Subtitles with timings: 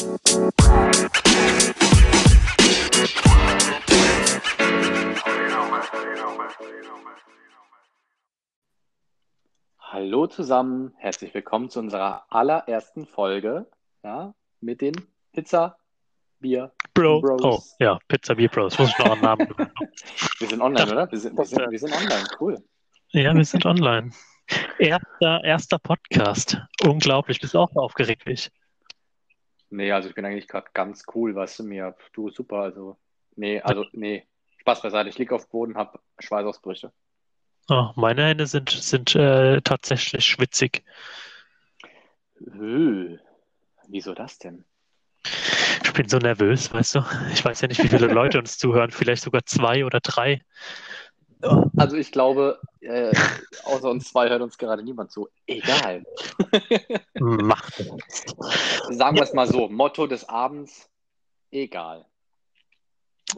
[0.00, 0.16] Hallo
[10.26, 13.66] zusammen, herzlich willkommen zu unserer allerersten Folge
[14.02, 14.32] ja,
[14.62, 14.94] mit den
[15.34, 15.76] Pizza
[16.38, 17.20] Bier Bro.
[17.20, 17.42] Bros.
[17.44, 18.78] Oh, ja, Pizza Beer Bros.
[18.78, 19.54] Muss ich noch einen Namen.
[20.38, 21.12] Wir sind online, oder?
[21.12, 22.56] Wir sind, wir, sind, wir sind online, cool.
[23.10, 24.12] Ja, wir sind online.
[24.78, 26.56] Erster, erster Podcast.
[26.84, 27.38] Unglaublich.
[27.38, 28.50] Bist du auch aufgeregt wie ich?
[29.70, 31.96] Nee, also ich bin eigentlich gerade ganz cool, weißt du mir.
[32.12, 32.98] Du, super, also.
[33.36, 34.26] Nee, also, nee.
[34.58, 35.08] Spaß beiseite.
[35.08, 36.92] Ich liege auf dem Boden, habe Schweißausbrüche.
[37.68, 40.82] Oh, meine Hände sind, sind äh, tatsächlich schwitzig.
[42.52, 43.18] Höh.
[43.88, 44.64] Wieso das denn?
[45.84, 47.04] Ich bin so nervös, weißt du?
[47.32, 48.90] Ich weiß ja nicht, wie viele Leute uns zuhören.
[48.90, 50.42] Vielleicht sogar zwei oder drei.
[51.76, 53.12] Also ich glaube, äh,
[53.64, 55.28] außer uns zwei hört uns gerade niemand zu.
[55.46, 56.04] Egal.
[57.18, 57.82] Macht.
[58.90, 59.68] Sagen wir es mal so.
[59.68, 60.90] Motto des Abends,
[61.50, 62.04] egal.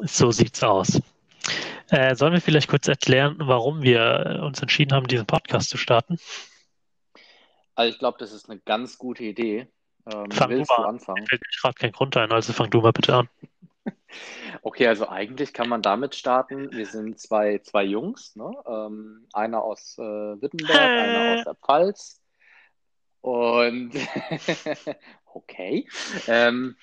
[0.04, 1.00] So sieht's aus.
[1.90, 6.18] Äh, sollen wir vielleicht kurz erklären, warum wir uns entschieden haben, diesen Podcast zu starten?
[7.74, 9.68] Also ich glaube, das ist eine ganz gute Idee.
[10.12, 10.88] Ähm, Fang du willst mal du an.
[10.94, 11.22] anfangen?
[11.22, 13.28] Mir fällt gerade kein Grund ein, also fang du mal bitte an.
[14.62, 16.70] Okay, also eigentlich kann man damit starten.
[16.72, 18.50] Wir sind zwei, zwei Jungs, ne?
[18.66, 22.22] Ähm, einer aus äh, Wittenberg, einer aus der Pfalz.
[23.20, 23.92] Und
[25.24, 25.88] okay.
[26.26, 26.76] Ähm,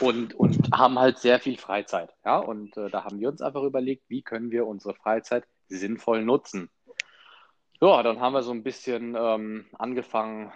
[0.00, 2.14] und, und haben halt sehr viel Freizeit.
[2.24, 2.38] Ja?
[2.38, 6.70] Und äh, da haben wir uns einfach überlegt, wie können wir unsere Freizeit sinnvoll nutzen.
[7.80, 10.52] Ja, dann haben wir so ein bisschen ähm, angefangen,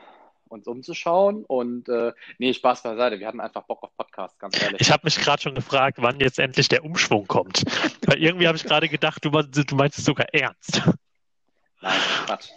[0.52, 1.44] uns umzuschauen.
[1.44, 3.18] Und äh, nee, Spaß beiseite.
[3.18, 4.80] Wir hatten einfach Bock auf Podcast, ganz ehrlich.
[4.80, 7.62] Ich habe mich gerade schon gefragt, wann jetzt endlich der Umschwung kommt.
[8.06, 10.82] Weil irgendwie habe ich gerade gedacht, du, du meinst es sogar ernst.
[11.80, 12.50] Nein, Quatsch.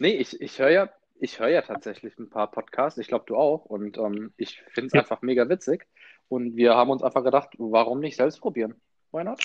[0.00, 2.98] Nee, ich, ich höre ja, ich höre ja tatsächlich ein paar Podcasts.
[2.98, 3.64] Ich glaube, du auch.
[3.64, 5.00] Und ähm, ich finde es Ja.
[5.00, 5.86] einfach mega witzig.
[6.28, 8.74] Und wir haben uns einfach gedacht, warum nicht selbst probieren?
[9.12, 9.42] Why not?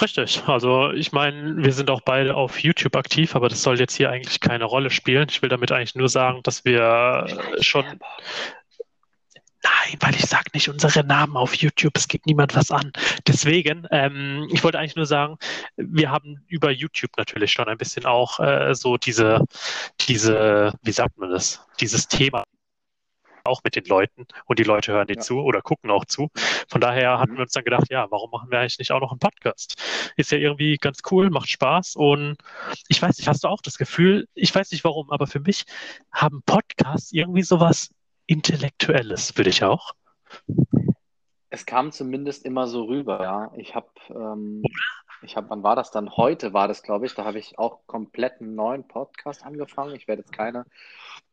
[0.00, 0.42] Richtig.
[0.46, 4.10] Also ich meine, wir sind auch beide auf YouTube aktiv, aber das soll jetzt hier
[4.10, 5.26] eigentlich keine Rolle spielen.
[5.30, 7.26] Ich will damit eigentlich nur sagen, dass wir
[7.60, 7.84] schon.
[9.60, 11.96] Nein, weil ich sage nicht unsere Namen auf YouTube.
[11.96, 12.92] Es geht niemand was an.
[13.26, 15.36] Deswegen, ähm, ich wollte eigentlich nur sagen,
[15.76, 19.44] wir haben über YouTube natürlich schon ein bisschen auch äh, so diese,
[20.00, 22.44] diese, wie sagt man das, dieses Thema
[23.48, 25.20] auch mit den Leuten und die Leute hören dir Ja.
[25.20, 26.28] zu oder gucken auch zu.
[26.68, 27.36] Von daher hatten Mhm.
[27.38, 29.74] wir uns dann gedacht, ja, warum machen wir eigentlich nicht auch noch einen Podcast?
[30.16, 32.36] Ist ja irgendwie ganz cool, macht Spaß und
[32.88, 35.64] ich weiß nicht, hast du auch das Gefühl, ich weiß nicht warum, aber für mich
[36.12, 37.90] haben Podcasts irgendwie sowas
[38.26, 39.92] Intellektuelles, würde ich auch.
[41.50, 43.52] Es kam zumindest immer so rüber, ja.
[43.56, 44.62] Ich habe, ähm,
[45.22, 46.14] ich habe, wann war das dann?
[46.16, 47.14] Heute war das, glaube ich.
[47.14, 49.94] Da habe ich auch komplett einen neuen Podcast angefangen.
[49.94, 50.66] Ich werde jetzt keine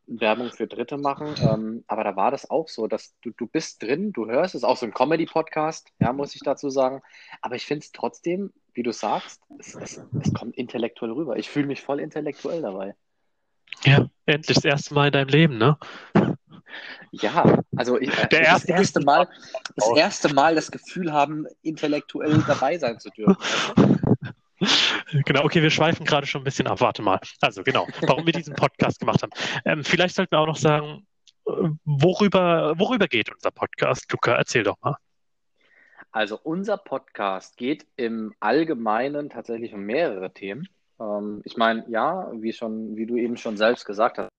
[0.08, 3.82] Werbung für Dritte machen, ähm, aber da war das auch so, dass du, du bist
[3.82, 7.02] drin, du hörst, es ist auch so ein Comedy-Podcast, ja, muss ich dazu sagen.
[7.42, 11.38] Aber ich finde es trotzdem, wie du sagst, es, es, es kommt intellektuell rüber.
[11.38, 12.96] Ich fühle mich voll intellektuell dabei.
[13.84, 15.78] Ja, endlich das erste Mal in deinem Leben, ne?
[17.12, 19.28] Ja, also ich, äh, das erste- erste Mal,
[19.76, 23.38] das erste Mal das Gefühl haben, intellektuell dabei sein zu dürfen.
[25.26, 26.82] Genau, okay, wir schweifen gerade schon ein bisschen ab.
[26.82, 27.20] Warte mal.
[27.42, 29.32] Also genau, warum wir diesen Podcast gemacht haben.
[29.66, 31.06] Ähm, vielleicht sollten wir auch noch sagen,
[31.48, 31.52] äh,
[31.84, 34.12] worüber, worüber geht unser Podcast?
[34.12, 34.96] Luca, erzähl doch mal.
[36.12, 40.68] Also unser Podcast geht im Allgemeinen tatsächlich um mehrere Themen.
[41.00, 44.30] Ähm, ich meine, ja, wie schon, wie du eben schon selbst gesagt hast,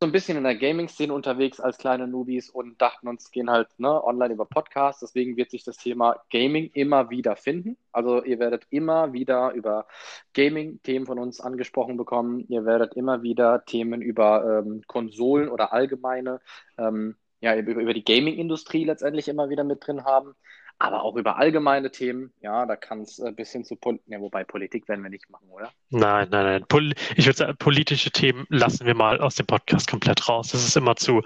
[0.00, 3.68] so ein bisschen in der Gaming-Szene unterwegs als kleine Newbies und dachten uns, gehen halt
[3.78, 5.00] ne, online über Podcasts.
[5.00, 7.76] Deswegen wird sich das Thema Gaming immer wieder finden.
[7.92, 9.86] Also ihr werdet immer wieder über
[10.34, 12.44] Gaming-Themen von uns angesprochen bekommen.
[12.48, 16.40] Ihr werdet immer wieder Themen über ähm, Konsolen oder allgemeine,
[16.76, 20.34] ähm, ja, über, über die Gaming-Industrie letztendlich immer wieder mit drin haben.
[20.78, 22.32] Aber auch über allgemeine Themen.
[22.40, 25.48] Ja, da kann es ein bisschen zu, Pol ja, wobei Politik werden wir nicht machen,
[25.50, 25.70] oder?
[25.90, 26.64] Nein, nein, nein.
[26.66, 30.48] Pol ich würde sagen, politische Themen lassen wir mal aus dem Podcast komplett raus.
[30.48, 31.22] Das ist immer zu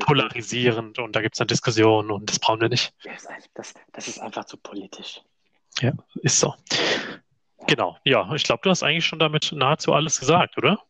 [0.00, 2.92] polarisierend und da gibt es dann Diskussionen und das brauchen wir nicht.
[3.04, 3.12] Ja,
[3.54, 5.20] das, das ist einfach zu politisch.
[6.22, 6.54] Ist so.
[7.68, 10.80] Genau, ja, ich glaube, du hast eigentlich schon damit nahezu alles gesagt, oder?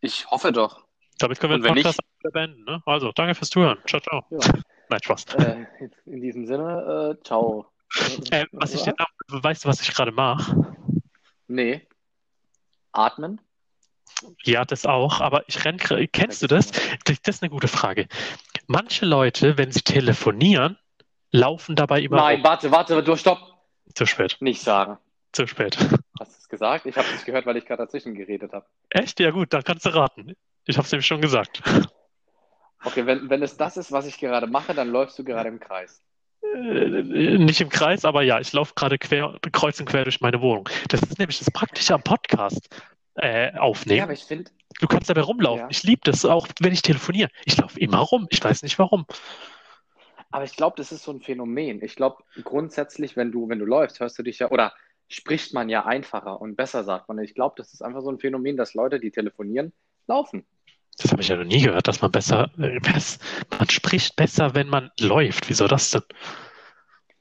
[0.00, 0.87] Ich hoffe doch.
[1.18, 2.00] Damit können wir den Podcast
[2.32, 2.64] beenden.
[2.64, 2.82] Ne?
[2.86, 3.78] Also, danke fürs Zuhören.
[3.86, 4.24] Ciao, ciao.
[4.30, 4.38] Ja.
[4.90, 5.26] Nein, Spaß.
[5.34, 5.66] Äh,
[6.06, 7.66] in diesem Sinne, äh, ciao.
[8.30, 8.82] Äh, was ich,
[9.28, 10.76] weißt du, was ich gerade mache?
[11.46, 11.86] Nee.
[12.92, 13.40] Atmen?
[14.44, 16.70] Ja, das auch, aber ich renn, kennst du das?
[17.04, 18.08] Das ist eine gute Frage.
[18.66, 20.78] Manche Leute, wenn sie telefonieren,
[21.30, 22.44] laufen dabei immer Nein, rum.
[22.44, 23.38] warte, warte, du stopp.
[23.94, 24.98] Zu spät, Nicht sagen.
[25.32, 25.78] zu spät.
[26.20, 26.84] Hast du es gesagt?
[26.86, 28.66] Ich habe es nicht gehört, weil ich gerade dazwischen geredet habe.
[28.90, 29.18] Echt?
[29.20, 30.34] Ja gut, dann kannst du raten.
[30.68, 31.62] Ich habe es nämlich schon gesagt.
[32.84, 35.58] Okay, wenn, wenn es das ist, was ich gerade mache, dann läufst du gerade im
[35.58, 36.00] Kreis.
[36.42, 37.02] Äh,
[37.38, 40.68] nicht im Kreis, aber ja, ich laufe gerade quer, kreuz und quer durch meine Wohnung.
[40.88, 42.68] Das ist nämlich das Praktische am Podcast
[43.16, 43.98] äh, aufnehmen.
[43.98, 45.62] Ja, aber ich finde, Du kannst dabei rumlaufen.
[45.62, 45.68] Ja.
[45.70, 47.30] Ich liebe das, auch wenn ich telefoniere.
[47.44, 48.26] Ich laufe immer rum.
[48.30, 49.06] Ich weiß nicht warum.
[50.30, 51.82] aber ich glaube, das ist so ein Phänomen.
[51.82, 54.72] Ich glaube, grundsätzlich, wenn du, wenn du läufst, hörst du dich ja, oder
[55.08, 57.18] spricht man ja einfacher und besser, sagt man.
[57.18, 59.72] Ich glaube, das ist einfach so ein Phänomen, dass Leute, die telefonieren,
[60.06, 60.46] laufen.
[61.00, 62.80] Das habe ich ja noch nie gehört, dass man besser, äh,
[63.58, 65.48] man spricht besser, wenn man läuft.
[65.48, 66.02] Wieso das denn?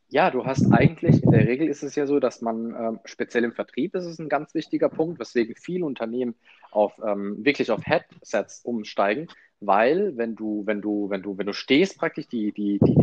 [0.09, 3.44] Ja, du hast eigentlich, in der Regel ist es ja so, dass man, ähm, speziell
[3.44, 6.35] im Vertrieb ist es ein ganz wichtiger Punkt, weswegen viele Unternehmen
[6.71, 9.27] auf, ähm, wirklich auf Headsets umsteigen,
[9.59, 12.95] weil wenn du, wenn du, wenn du, wenn du stehst, praktisch die, die, die,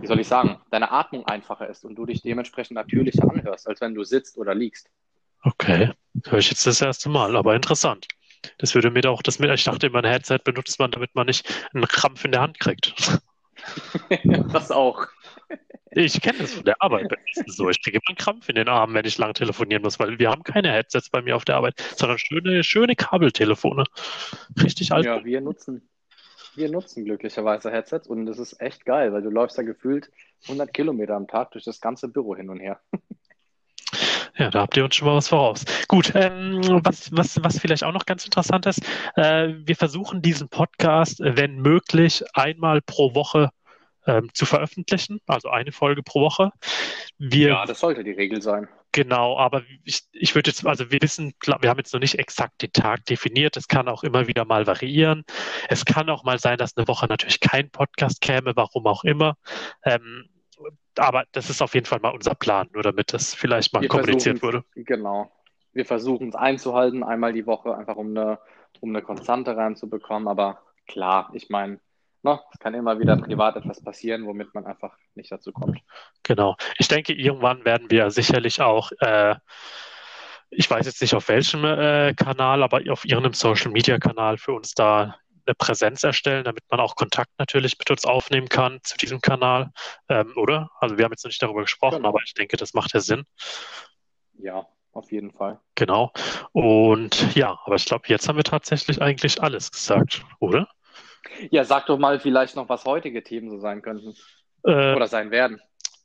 [0.00, 3.80] wie soll ich sagen, deine Atmung einfacher ist und du dich dementsprechend natürlicher anhörst, als
[3.80, 4.88] wenn du sitzt oder liegst.
[5.42, 5.90] Okay,
[6.26, 8.06] höre ich jetzt das erste Mal, aber interessant.
[8.58, 11.48] Das würde mir doch, das, ich dachte immer, ein Headset benutzt man, damit man nicht
[11.72, 13.20] einen Krampf in der Hand kriegt.
[14.52, 15.06] Das auch.
[15.92, 17.12] Ich kenne das von der Arbeit
[17.46, 17.68] so.
[17.68, 20.30] Ich kriege immer einen Krampf in den Armen, wenn ich lang telefonieren muss, weil wir
[20.30, 23.84] haben keine Headsets bei mir auf der Arbeit, sondern schöne, schöne Kabeltelefone.
[24.62, 25.04] Richtig alt.
[25.04, 25.88] Ja, wir nutzen,
[26.54, 30.10] wir nutzen glücklicherweise Headsets und das ist echt geil, weil du läufst da gefühlt
[30.44, 32.80] 100 Kilometer am Tag durch das ganze Büro hin und her.
[34.36, 35.64] Ja, da habt ihr uns schon mal was voraus.
[35.88, 38.80] Gut, ähm, was, was, was vielleicht auch noch ganz interessant ist,
[39.16, 43.50] äh, wir versuchen diesen Podcast, äh, wenn möglich, einmal pro Woche
[44.06, 46.50] ähm, zu veröffentlichen, also eine Folge pro Woche.
[47.18, 48.68] Wir Ja, das sollte die Regel sein.
[48.94, 52.60] Genau, aber ich, ich würde jetzt, also wir wissen, wir haben jetzt noch nicht exakt
[52.60, 53.56] den Tag definiert.
[53.56, 55.24] Es kann auch immer wieder mal variieren.
[55.70, 59.36] Es kann auch mal sein, dass eine Woche natürlich kein Podcast käme, warum auch immer.
[59.84, 60.28] Ähm,
[60.98, 63.88] aber das ist auf jeden Fall mal unser Plan, nur damit das vielleicht mal Wir
[63.88, 64.64] kommuniziert wurde.
[64.74, 65.30] Genau.
[65.72, 68.38] Wir versuchen es einzuhalten, einmal die Woche, einfach um eine,
[68.80, 70.28] um eine Konstante reinzubekommen.
[70.28, 71.80] Aber klar, ich meine,
[72.22, 75.80] ne, es kann immer wieder privat etwas passieren, womit man einfach nicht dazu kommt.
[76.22, 76.56] Genau.
[76.78, 79.36] Ich denke, irgendwann werden wir sicherlich auch, äh,
[80.50, 84.52] ich weiß jetzt nicht auf welchem äh, Kanal, aber auf irgendeinem Social Media Kanal für
[84.52, 85.16] uns da
[85.46, 89.70] eine Präsenz erstellen, damit man auch Kontakt natürlich mit uns aufnehmen kann zu diesem Kanal,
[90.08, 90.70] ähm, oder?
[90.80, 92.08] Also wir haben jetzt noch nicht darüber gesprochen, Genau.
[92.08, 93.24] aber ich denke, das macht ja Sinn.
[94.38, 95.60] Ja, auf jeden Fall.
[95.74, 96.12] Genau.
[96.52, 100.68] Und ja, aber ich glaube, jetzt haben wir tatsächlich eigentlich alles gesagt, oder?
[101.50, 104.14] Ja, sag doch mal vielleicht noch, was heutige Themen so sein könnten
[104.64, 105.60] Äh, oder sein werden.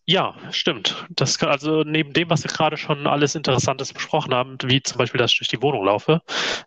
[0.09, 1.05] Ja, stimmt.
[1.09, 4.97] Das kann, also neben dem, was wir gerade schon alles Interessantes besprochen haben, wie zum
[4.97, 6.21] Beispiel, dass ich durch die Wohnung laufe,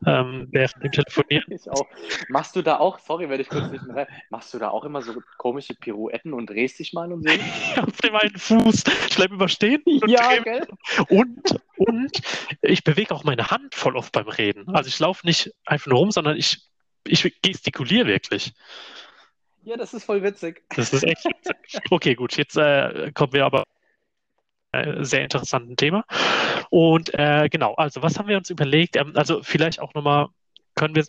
[0.04, 1.46] ähm, während dem Telefonieren.
[1.48, 1.86] Ich auch.
[2.28, 4.84] Machst du da auch, sorry, wenn ich kurz nicht mehr rein, machst du da auch
[4.84, 7.34] immer so komische Pirouetten und drehst dich mal und so?
[7.80, 8.84] auf dem einen Fuß.
[9.08, 10.66] Ich bleibe überstehen und, Ja, gell?
[11.08, 12.20] und, und
[12.60, 14.68] ich bewege auch meine Hand voll oft beim Reden.
[14.74, 16.60] Also ich laufe nicht einfach nur rum, sondern ich,
[17.06, 18.52] ich gestikuliere wirklich.
[19.62, 20.62] Ja, das ist voll witzig.
[20.74, 21.80] Das ist echt witzig.
[21.90, 23.64] Okay, gut, jetzt äh, kommen wir aber
[24.72, 26.04] äh, sehr interessanten Thema.
[26.70, 28.96] Und äh, genau, also was haben wir uns überlegt?
[28.96, 30.28] Ähm, also vielleicht auch nochmal
[30.76, 31.04] können wir,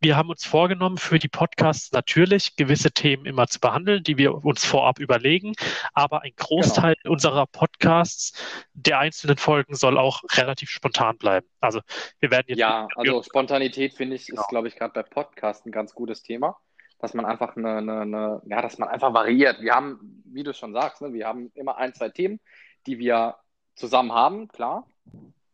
[0.00, 4.44] wir haben uns vorgenommen, für die Podcasts natürlich gewisse Themen immer zu behandeln, die wir
[4.44, 5.54] uns vorab überlegen.
[5.94, 8.32] Aber ein Großteil unserer Podcasts,
[8.74, 11.46] der einzelnen Folgen, soll auch relativ spontan bleiben.
[11.60, 11.80] Also
[12.18, 14.42] wir werden jetzt Ja, also Spontanität finde ich, Genau.
[14.42, 16.58] ist, glaube ich, gerade bei Podcasts ein ganz gutes Thema.
[16.98, 19.60] Dass man einfach eine, eine, eine, ja, dass man einfach variiert.
[19.60, 22.40] Wir haben, wie du schon sagst, ne, wir haben immer ein, zwei Themen,
[22.86, 23.36] die wir
[23.74, 24.86] zusammen haben, klar.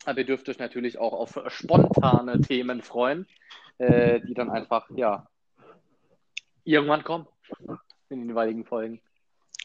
[0.04, 3.26] Aber ihr dürft euch natürlich auch auf spontane Themen freuen,
[3.78, 5.26] äh, die dann einfach, ja,
[6.64, 7.26] irgendwann kommen
[8.08, 9.00] in den jeweiligen Folgen.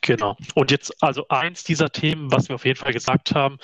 [0.01, 0.37] Genau.
[0.55, 3.57] Und jetzt also eins dieser Themen, was wir auf jeden Fall gesagt haben,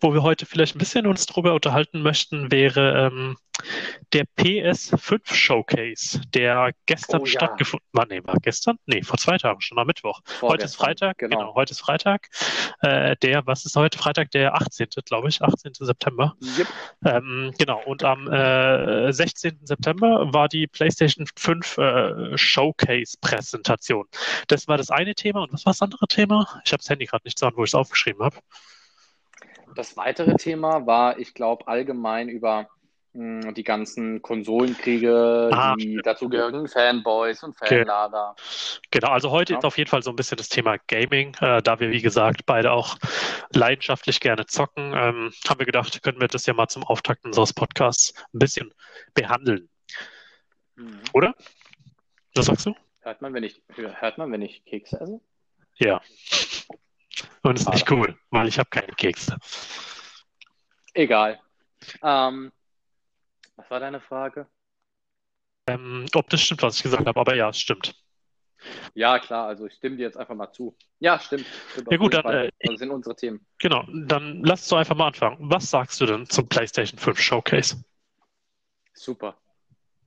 [0.00, 3.36] wo wir heute vielleicht ein bisschen uns drüber unterhalten möchten, wäre ähm,
[4.12, 7.30] der PS5 Showcase, der gestern Oh ja.
[7.30, 8.06] stattgefunden war.
[8.06, 8.78] Nee, war gestern?
[8.86, 10.20] Nee, vor zwei Tagen, schon am Mittwoch.
[10.42, 11.38] Heute ist Vorgestern, Freitag, Genau.
[11.38, 12.28] genau, heute ist Freitag.
[12.80, 13.98] Äh, der, was ist heute?
[13.98, 15.72] Freitag, der 18., glaube ich, 18.
[15.74, 16.36] September.
[16.58, 16.66] Yep.
[17.04, 19.60] Ähm, genau, und am äh, 16.
[19.64, 24.04] September war die PlayStation 5 äh, Showcase-Präsentation.
[24.48, 25.42] Das war das eine Thema.
[25.42, 26.60] Und was war das andere Thema?
[26.64, 28.36] Ich habe das Handy gerade nicht zur Hand, wo ich es aufgeschrieben habe.
[29.74, 32.68] Das weitere Thema war, ich glaube, allgemein über
[33.18, 37.78] die ganzen Konsolenkriege, Ah, die dazugehörigen Fanboys und Okay.
[37.78, 38.36] Fanlager.
[38.90, 39.58] Genau, also heute Ja.
[39.58, 42.44] ist auf jeden Fall so ein bisschen das Thema Gaming, äh, da wir, wie gesagt,
[42.44, 42.98] beide auch
[43.54, 47.54] leidenschaftlich gerne zocken, ähm, haben wir gedacht, können wir das ja mal zum Auftakt unseres
[47.54, 48.72] Podcasts ein bisschen
[49.14, 49.68] behandeln.
[50.74, 51.00] Mhm.
[51.14, 51.34] Oder?
[52.34, 52.74] Was sagst du?
[53.00, 55.20] Hört man, wenn ich, hört man, wenn ich Kekse esse?
[55.76, 56.02] Ja.
[57.42, 59.38] Und ist nicht cool, weil ich habe keine Kekse.
[60.92, 61.40] Egal.
[62.02, 62.52] Ähm,
[63.56, 64.46] was war deine Frage?
[65.68, 67.94] Ähm, ob das stimmt, was ich gesagt habe, aber ja, es stimmt.
[68.94, 70.76] Ja, klar, also ich stimme dir jetzt einfach mal zu.
[70.98, 71.46] Ja, stimmt.
[71.72, 73.44] stimmt Ja gut, dann, äh, das sind unsere Themen.
[73.58, 75.36] Genau, dann lass uns doch einfach mal anfangen.
[75.40, 77.84] Was sagst du denn zum PlayStation 5 Showcase?
[78.94, 79.36] Super.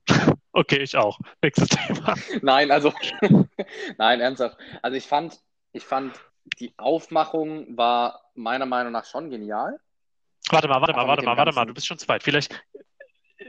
[0.52, 1.16] Okay, ich auch.
[1.42, 2.16] Nächstes Thema.
[2.42, 2.92] Nein, also,
[3.98, 4.58] nein, ernsthaft.
[4.82, 5.38] Also ich fand,
[5.72, 6.20] ich fand,
[6.58, 9.78] die Aufmachung war meiner Meinung nach schon genial.
[10.50, 12.24] Warte mal, warte mal, warte mal, warte mal, du bist schon zu weit.
[12.24, 12.60] Vielleicht,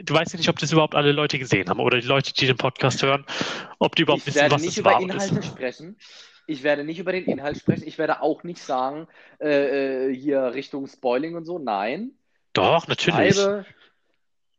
[0.01, 2.45] du weißt ja nicht, ob das überhaupt alle Leute gesehen haben oder die Leute, die
[2.47, 3.25] den Podcast hören,
[3.79, 4.97] ob die überhaupt Ich wissen, werde was nicht es über war.
[5.01, 5.45] und Inhalte ist.
[5.47, 5.97] sprechen.
[6.47, 7.87] Ich werde nicht über den Inhalt sprechen.
[7.87, 9.07] Ich werde auch nicht sagen,
[9.39, 11.59] äh, äh, hier Richtung Spoiling und so.
[11.59, 12.11] Nein.
[12.53, 13.37] Doch, Ich natürlich.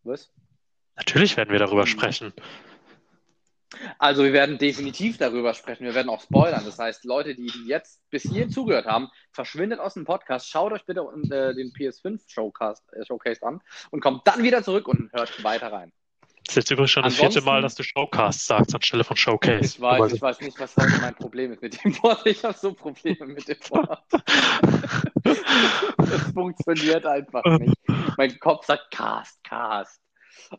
[0.05, 0.33] Was?
[0.97, 2.33] Natürlich werden wir darüber sprechen.
[3.99, 5.85] Also wir werden definitiv darüber sprechen.
[5.85, 6.63] Wir werden auch spoilern.
[6.65, 10.49] Das heißt, Leute, die jetzt bis hierhin zugehört haben, verschwindet aus dem Podcast.
[10.49, 13.61] Schaut euch bitte äh, den PS5 Showcast, äh, Showcase an
[13.91, 15.93] und kommt dann wieder zurück und hört weiter rein.
[16.45, 19.65] Das ist jetzt übrigens schon das vierte Mal, dass du Showcast sagst anstelle von Showcase.
[19.65, 22.27] Ich weiß, ich weiß nicht, was heute mein Problem ist mit dem Wort.
[22.27, 24.03] Ich habe so Probleme mit dem Wort.
[25.25, 27.77] Es funktioniert einfach nicht.
[28.19, 30.01] Mein Kopf sagt Cast, Cast.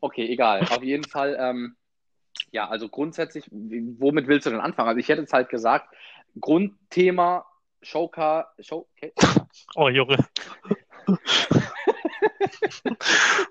[0.02, 0.62] Okay, egal.
[0.62, 1.76] Auf jeden Fall, ähm,
[2.52, 4.90] ja, also grundsätzlich, womit willst du denn anfangen?
[4.90, 5.94] Also ich hätte jetzt halt gesagt,
[6.40, 7.46] Grundthema
[7.82, 9.14] Showcar, Show, okay.
[9.76, 10.18] Oh, Junge.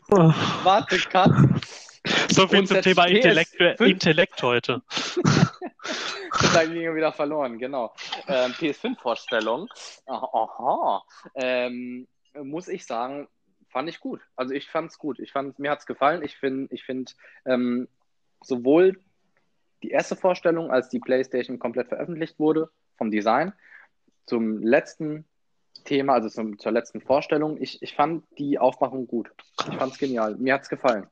[0.08, 1.30] Warte, Cut.
[2.30, 3.84] so viel zum Thema Intellekt, PS5.
[3.84, 4.82] Intellekt heute.
[6.54, 7.94] Dann ging er wieder verloren, genau.
[8.26, 9.68] Ähm, PS5-Vorstellung.
[10.06, 11.02] Aha.
[11.34, 13.28] Ähm, muss ich sagen,
[13.68, 14.20] fand ich gut.
[14.36, 15.18] Also ich fand es gut.
[15.18, 16.22] Ich fand, mir hat es gefallen.
[16.22, 17.88] Ich finde, ich find, ähm,
[18.42, 19.00] sowohl
[19.82, 23.52] die erste Vorstellung, als die PlayStation komplett veröffentlicht wurde, vom Design,
[24.26, 25.24] zum letzten
[25.84, 29.30] Thema, also zum, zur letzten Vorstellung, ich, ich fand die Aufmachung gut.
[29.68, 30.36] Ich fand es genial.
[30.36, 31.06] Mir hat es gefallen.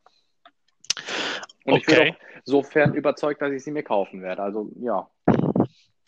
[1.65, 2.13] Und ich bin Okay.
[2.13, 4.43] auch sofern überzeugt, dass ich sie mir kaufen werde.
[4.43, 5.11] Also ja.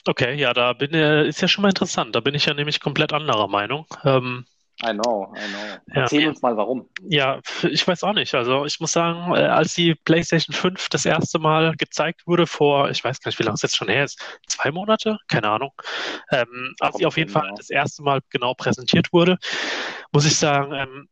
[0.06, 2.14] Okay, ja, da bin äh, ist ja schon mal interessant.
[2.16, 3.86] Da bin ich ja nämlich komplett anderer Meinung.
[4.04, 4.44] Ähm,
[4.84, 5.58] I know, I know.
[5.94, 6.02] Ja.
[6.02, 6.88] Erzähl uns mal warum.
[7.08, 8.34] ja, ich weiß auch nicht.
[8.34, 12.90] Also ich muss sagen, äh, als die PlayStation 5 das erste Mal gezeigt wurde vor,
[12.90, 15.18] ich weiß gar nicht, wie lange es jetzt schon her ist, zwei Monate?
[15.28, 15.70] Keine Ahnung.
[16.30, 19.38] Ähm, als sie auf jeden Fall das erste Mal genau präsentiert wurde,
[20.10, 21.08] muss ich sagen, ähm,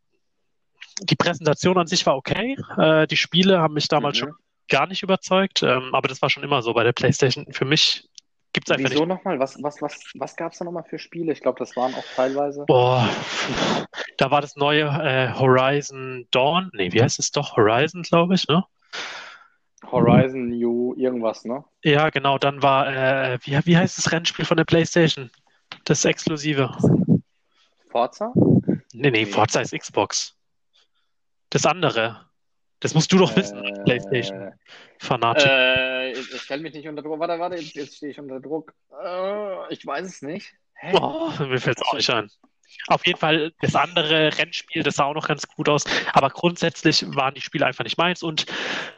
[1.01, 2.57] die Präsentation an sich war okay.
[2.77, 4.19] Äh, die Spiele haben mich damals Mhm.
[4.19, 4.33] schon
[4.69, 7.45] gar nicht überzeugt, ähm, aber das war schon immer so bei der PlayStation.
[7.51, 8.07] Für mich
[8.53, 9.39] gibt es einfach Wieso nochmal?
[9.39, 11.31] Was, was, was, was gab es da nochmal für Spiele?
[11.31, 12.65] Ich glaube, das waren auch teilweise.
[12.67, 13.07] Boah,
[14.17, 16.69] da war das neue äh, Horizon Dawn.
[16.73, 17.55] Nee, wie heißt es doch?
[17.57, 18.63] Horizon, glaube ich, ne?
[19.91, 21.63] Horizon New irgendwas, ne?
[21.83, 22.37] Ja, genau.
[22.37, 25.29] Dann war, äh, wie, wie heißt das Rennspiel von der PlayStation?
[25.85, 26.69] Das Exklusive.
[27.89, 28.31] Forza?
[28.93, 29.25] Nee, Nee.
[29.25, 30.37] Forza ist Xbox.
[31.49, 32.30] Das andere.
[32.81, 34.51] Das musst du doch wissen, Äh, PlayStation.
[34.99, 35.47] Fanatik.
[35.47, 37.19] Äh, ich, ich stelle mich nicht unter Druck.
[37.19, 38.73] Warte, warte, jetzt, jetzt stehe ich unter Druck.
[39.03, 40.51] Äh, ich weiß es nicht.
[40.75, 40.97] Hä?
[40.99, 42.29] Oh, mir fällt es auch nicht ein.
[42.87, 45.83] Auf jeden Fall das andere Rennspiel, das sah auch noch ganz gut aus.
[46.13, 48.45] Aber grundsätzlich waren die Spiele einfach nicht meins und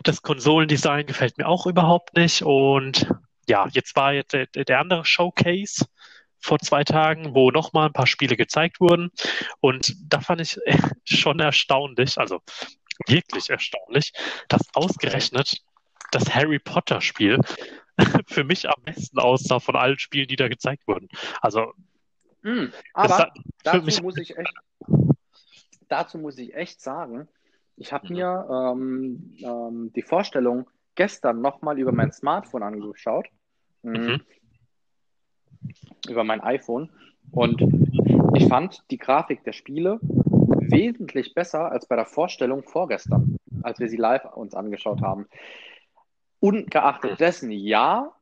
[0.04, 2.44] das Konsolendesign gefällt mir auch überhaupt nicht.
[2.44, 3.08] Und
[3.50, 5.86] ja, jetzt war jetzt der, der andere Showcase
[6.40, 9.12] vor zwei Tagen, wo nochmal ein paar Spiele gezeigt wurden.
[9.60, 10.60] Und da fand ich
[11.06, 12.42] schon erstaunlich, also
[13.08, 14.14] wirklich erstaunlich,
[14.48, 15.64] dass ausgerechnet
[16.12, 17.40] das Harry Potter Spiel
[18.28, 21.10] für mich am besten aussah von allen Spielen, die da gezeigt wurden.
[21.42, 21.74] Also
[22.44, 23.34] Hm, das aber
[23.64, 24.54] dazu muss ich echt,
[25.88, 27.28] dazu muss ich echt sagen,
[27.78, 28.16] ich habe Mhm.
[28.16, 33.28] mir ähm, ähm, die Vorstellung gestern nochmal über mein Smartphone angeschaut,
[33.82, 33.94] Mhm.
[33.94, 34.22] Mhm.
[36.10, 36.92] über mein iPhone
[37.32, 37.62] und
[38.36, 40.00] ich fand die Grafik der Spiele
[40.72, 45.28] wesentlich besser als bei der Vorstellung vorgestern, als wir sie live uns angeschaut haben.
[46.40, 48.14] Ungeachtet dessen, ja,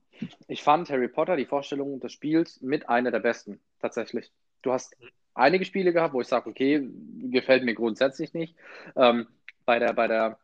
[0.48, 4.32] ich fand Harry Potter, die Vorstellung des Spiels, mit einer der besten, tatsächlich.
[4.62, 4.96] Du hast
[5.34, 6.88] einige Spiele gehabt, wo ich sage, okay,
[7.32, 8.56] gefällt mir grundsätzlich nicht.
[8.96, 9.28] Ähm,
[9.66, 10.38] bei der, bei der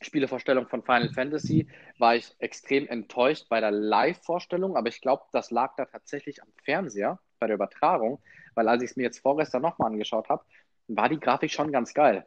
[0.00, 1.68] Spielevorstellung von Final Fantasy
[1.98, 6.48] war ich extrem enttäuscht bei der Live-Vorstellung, aber ich glaube, das lag da tatsächlich am
[6.62, 8.20] Fernseher, bei der Übertragung,
[8.54, 10.44] weil als ich es mir jetzt vorgestern nochmal angeschaut habe,
[10.88, 12.26] war die Grafik schon ganz geil.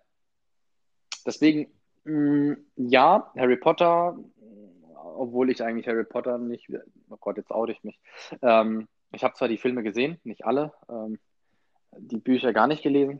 [1.25, 1.71] Deswegen,
[2.03, 4.17] mh, ja, Harry Potter,
[4.95, 6.69] obwohl ich eigentlich Harry Potter nicht,
[7.09, 7.99] oh Gott, jetzt oute ich mich.
[8.41, 11.19] Ähm, ich habe zwar die Filme gesehen, nicht alle, ähm,
[11.97, 13.19] die Bücher gar nicht gelesen.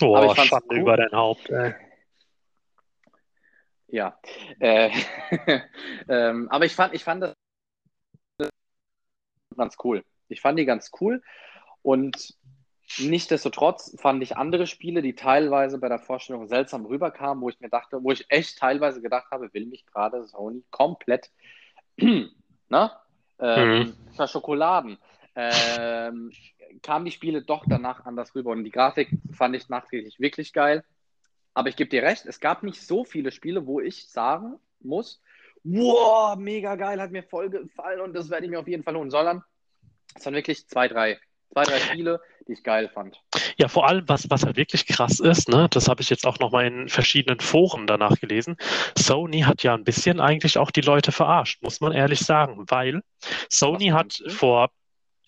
[0.00, 0.78] Oh, Aber ich cool.
[0.78, 1.50] über dein Haupt.
[1.50, 1.74] Ey.
[3.88, 4.18] Ja.
[4.60, 4.90] Äh,
[6.08, 7.22] ähm, aber ich fand, ich fand
[8.38, 8.50] das
[9.56, 10.04] ganz cool.
[10.28, 11.22] Ich fand die ganz cool
[11.82, 12.34] und
[12.98, 17.68] nichtsdestotrotz fand ich andere Spiele, die teilweise bei der Vorstellung seltsam rüberkamen, wo ich mir
[17.68, 21.30] dachte, wo ich echt teilweise gedacht habe, will mich gerade Sony komplett
[22.68, 23.00] na,
[23.38, 23.94] ähm, mhm.
[24.14, 24.98] Verschokoladen.
[25.36, 26.32] Ähm,
[26.82, 28.50] kamen die Spiele doch danach anders rüber.
[28.50, 30.84] Und die Grafik fand ich nachträglich wirklich geil.
[31.54, 35.20] Aber ich gebe dir recht, es gab nicht so viele Spiele, wo ich sagen muss,
[35.64, 38.96] wow, mega geil, hat mir voll gefallen und das werde ich mir auf jeden Fall
[38.96, 39.42] holen, sondern
[40.14, 41.18] es waren wirklich zwei, drei,
[41.52, 43.20] zwei, drei Spiele, die ich geil fand.
[43.56, 46.38] Ja, vor allem, was, was halt wirklich krass ist, ne, das habe ich jetzt auch
[46.38, 48.56] nochmal in verschiedenen Foren danach gelesen.
[48.96, 53.02] Sony hat ja ein bisschen eigentlich auch die Leute verarscht, muss man ehrlich sagen, weil
[53.48, 54.70] Sony hat vor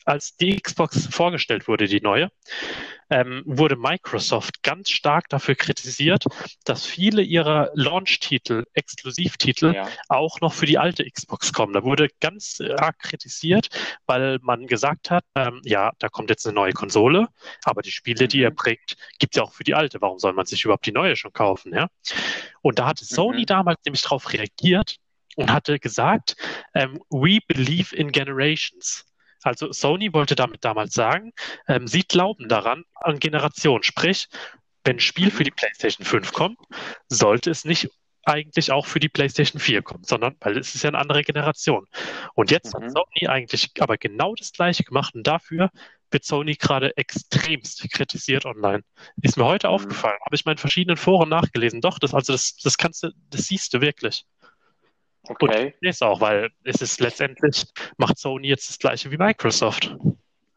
[0.05, 2.31] als die Xbox vorgestellt wurde, die neue,
[3.11, 6.25] ähm, wurde Microsoft ganz stark dafür kritisiert,
[6.65, 9.89] dass viele ihrer Launch-Titel, Exklusivtitel, ja.
[10.09, 11.75] auch noch für die alte Xbox kommen.
[11.75, 13.69] Da wurde ganz arg kritisiert,
[14.07, 17.29] weil man gesagt hat, ähm, ja, da kommt jetzt eine neue Konsole,
[17.65, 18.57] aber die Spiele, die er mhm.
[18.57, 20.01] bringt, gibt es ja auch für die alte.
[20.01, 21.75] Warum soll man sich überhaupt die neue schon kaufen?
[21.75, 21.89] Ja?
[22.63, 23.47] Und da hatte Sony mhm.
[23.47, 24.97] damals nämlich darauf reagiert
[25.37, 26.37] und hatte gesagt,
[26.75, 29.05] ähm, we believe in generations.
[29.43, 31.33] Also Sony wollte damit damals sagen,
[31.69, 33.83] ähm, sie glauben daran an Generation.
[33.83, 34.29] Sprich,
[34.85, 36.59] wenn ein Spiel für die PlayStation 5 kommt,
[37.09, 37.89] sollte es nicht
[38.25, 41.87] eigentlich auch für die PlayStation 4 kommen, sondern weil es ist ja eine andere Generation.
[42.35, 42.85] Und jetzt mhm.
[42.85, 45.71] hat Sony eigentlich aber genau das gleiche gemacht und dafür
[46.11, 48.83] wird Sony gerade extremst kritisiert online.
[49.23, 49.75] Ist mir heute mhm.
[49.75, 51.81] aufgefallen, habe ich mal in verschiedenen Foren nachgelesen.
[51.81, 54.25] Doch, das, also das, das kannst du, das siehst du wirklich.
[55.29, 55.75] Okay.
[55.81, 57.65] Und ist auch, weil es ist letztendlich,
[57.97, 59.97] macht Sony jetzt das gleiche wie Microsoft.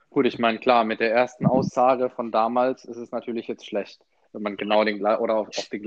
[0.10, 4.00] Gut, ich meine, klar, mit der ersten Aussage von damals ist es natürlich jetzt schlecht,
[4.34, 5.84] wenn man genau den oder auf, auf den,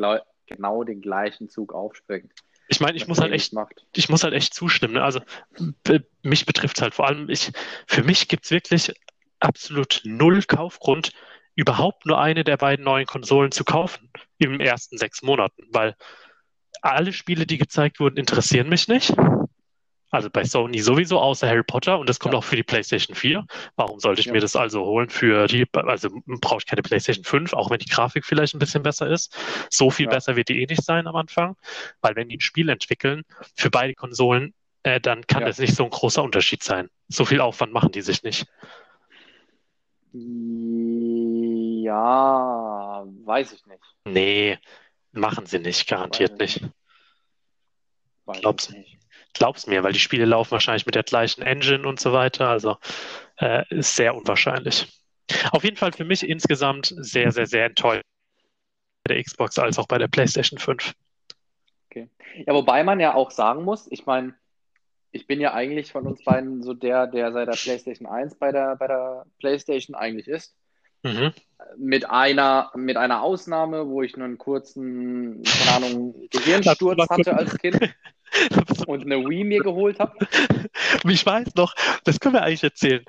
[0.47, 2.33] genau den gleichen Zug aufspringt.
[2.69, 3.87] Ich meine, ich muss halt echt, macht.
[3.95, 4.95] ich muss halt echt zustimmen.
[4.95, 5.03] Ne?
[5.03, 5.21] Also
[6.23, 7.51] mich betrifft es halt vor allem, ich,
[7.87, 8.93] für mich gibt es wirklich
[9.41, 11.13] absolut null Kaufgrund,
[11.55, 15.97] überhaupt nur eine der beiden neuen Konsolen zu kaufen im ersten sechs Monaten, weil
[16.83, 19.15] alle Spiele, die gezeigt wurden, interessieren mich nicht.
[20.11, 22.39] Also bei Sony sowieso, außer Harry Potter und das kommt ja.
[22.39, 23.45] auch für die PlayStation 4.
[23.77, 24.33] Warum sollte ich ja.
[24.33, 26.09] mir das also holen für die, also
[26.41, 29.37] brauche ich keine PlayStation 5, auch wenn die Grafik vielleicht ein bisschen besser ist.
[29.69, 30.13] So viel ja.
[30.13, 31.57] besser wird die eh nicht sein am Anfang,
[32.01, 35.85] weil wenn die ein Spiel entwickeln für beide Konsolen, äh, dann kann das nicht so
[35.85, 36.89] ein großer Unterschied sein.
[37.09, 38.47] So viel Aufwand machen die sich nicht.
[41.85, 43.83] Ja, weiß ich nicht.
[44.07, 44.59] Nee,
[45.19, 46.61] Machen sie nicht, garantiert nicht.
[48.27, 48.99] Glaub's, nicht.
[49.33, 52.49] glaub's mir, weil die Spiele laufen wahrscheinlich mit der gleichen Engine und so weiter.
[52.49, 52.77] Also
[53.39, 54.87] äh, ist sehr unwahrscheinlich.
[55.51, 58.05] Auf jeden Fall für mich insgesamt sehr, sehr, sehr enttäuscht
[59.05, 60.95] bei der Xbox als auch bei der PlayStation 5.
[61.91, 62.09] Okay.
[62.47, 64.35] Ja, wobei man ja auch sagen muss, ich meine,
[65.11, 68.53] ich bin ja eigentlich von uns beiden so der, der seit der PlayStation 1 bei
[68.53, 70.55] der, bei der PlayStation eigentlich ist.
[71.03, 71.33] Mhm.
[71.77, 77.59] Mit einer, mit einer Ausnahme, wo ich nur einen kurzen, keine Ahnung, Gehirnsturz hatte als
[77.59, 77.95] Kind
[78.87, 80.15] und eine Wii mir geholt habe.
[81.05, 83.05] Ich weiß noch, das können wir eigentlich erzählen.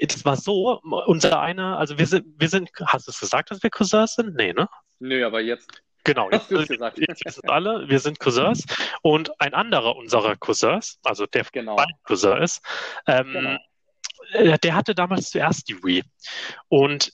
[0.00, 3.62] Das war so, unser einer, also wir sind, wir sind, hast du es gesagt, dass
[3.62, 4.34] wir Cousins sind?
[4.34, 4.68] Nee, ne?
[4.98, 5.70] Nö, aber jetzt.
[6.04, 6.98] Genau, jetzt, gesagt.
[6.98, 8.66] jetzt sind alle, wir sind Cousins
[9.02, 11.76] und ein anderer unserer Cousins, also der genau.
[12.04, 12.62] Cousin ist,
[13.06, 13.58] ähm, genau.
[14.32, 16.02] Äh, der hatte damals zuerst die Wii.
[16.68, 17.12] Und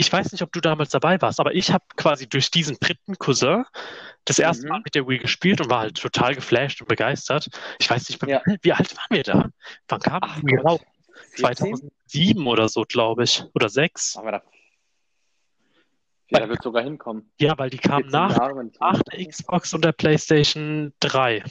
[0.00, 3.18] ich weiß nicht, ob du damals dabei warst, aber ich habe quasi durch diesen dritten
[3.18, 3.66] Cousin
[4.24, 4.70] das erste mhm.
[4.70, 7.50] Mal mit der Wii gespielt und war halt total geflasht und begeistert.
[7.78, 8.40] Ich weiß nicht, ja.
[8.62, 9.50] wie alt waren wir da?
[9.88, 10.80] Wann kam Ach, die raus?
[11.36, 13.44] 2007 oder so, glaube ich.
[13.52, 14.16] Oder 6.
[14.16, 14.42] Aber da,
[16.30, 17.30] ja, da wird sogar hinkommen.
[17.38, 18.38] Ja, weil die kamen nach,
[18.80, 21.44] nach der Xbox und der PlayStation 3.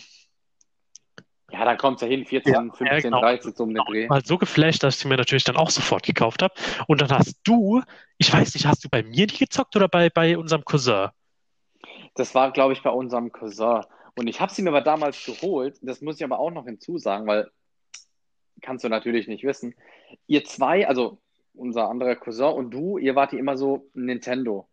[1.51, 3.21] Ja, dann kommt es ja hin, 14, ja, 15, ja, genau.
[3.21, 4.07] 13 so um den Dreh.
[4.07, 6.53] Mal so geflasht, dass ich mir natürlich dann auch sofort gekauft habe.
[6.87, 7.81] Und dann hast du,
[8.17, 11.09] ich weiß nicht, hast du bei mir die gezockt oder bei, bei unserem Cousin?
[12.15, 13.83] Das war, glaube ich, bei unserem Cousin.
[14.15, 17.25] Und ich habe sie mir aber damals geholt, das muss ich aber auch noch hinzusagen,
[17.25, 17.49] weil
[18.61, 19.75] kannst du natürlich nicht wissen.
[20.27, 21.19] Ihr zwei, also
[21.53, 24.67] unser anderer Cousin und du, ihr wart ja immer so Nintendo.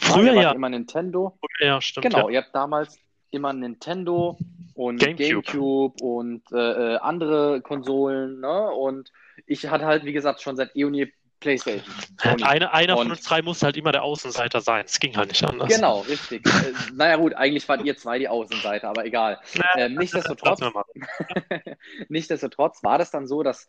[0.00, 0.52] Früher ja.
[0.52, 1.38] Immer Nintendo.
[1.60, 2.04] Ja, stimmt.
[2.04, 2.34] Genau, ja.
[2.34, 2.98] ihr habt damals
[3.30, 4.38] immer Nintendo
[4.80, 8.40] und Gamecube, Gamecube und äh, äh, andere Konsolen.
[8.40, 8.70] Ne?
[8.70, 9.12] Und
[9.46, 11.94] ich hatte halt, wie gesagt, schon seit Eonie PlayStation.
[12.42, 14.86] Eine, einer und, von uns drei muss halt immer der Außenseiter sein.
[14.86, 15.68] Es ging halt nicht anders.
[15.68, 16.46] Genau, richtig.
[16.46, 19.38] äh, naja, gut, eigentlich wart ihr zwei die Außenseiter, aber egal.
[19.76, 20.60] Ähm, nichtsdestotrotz,
[22.08, 23.68] nichtsdestotrotz war das dann so, dass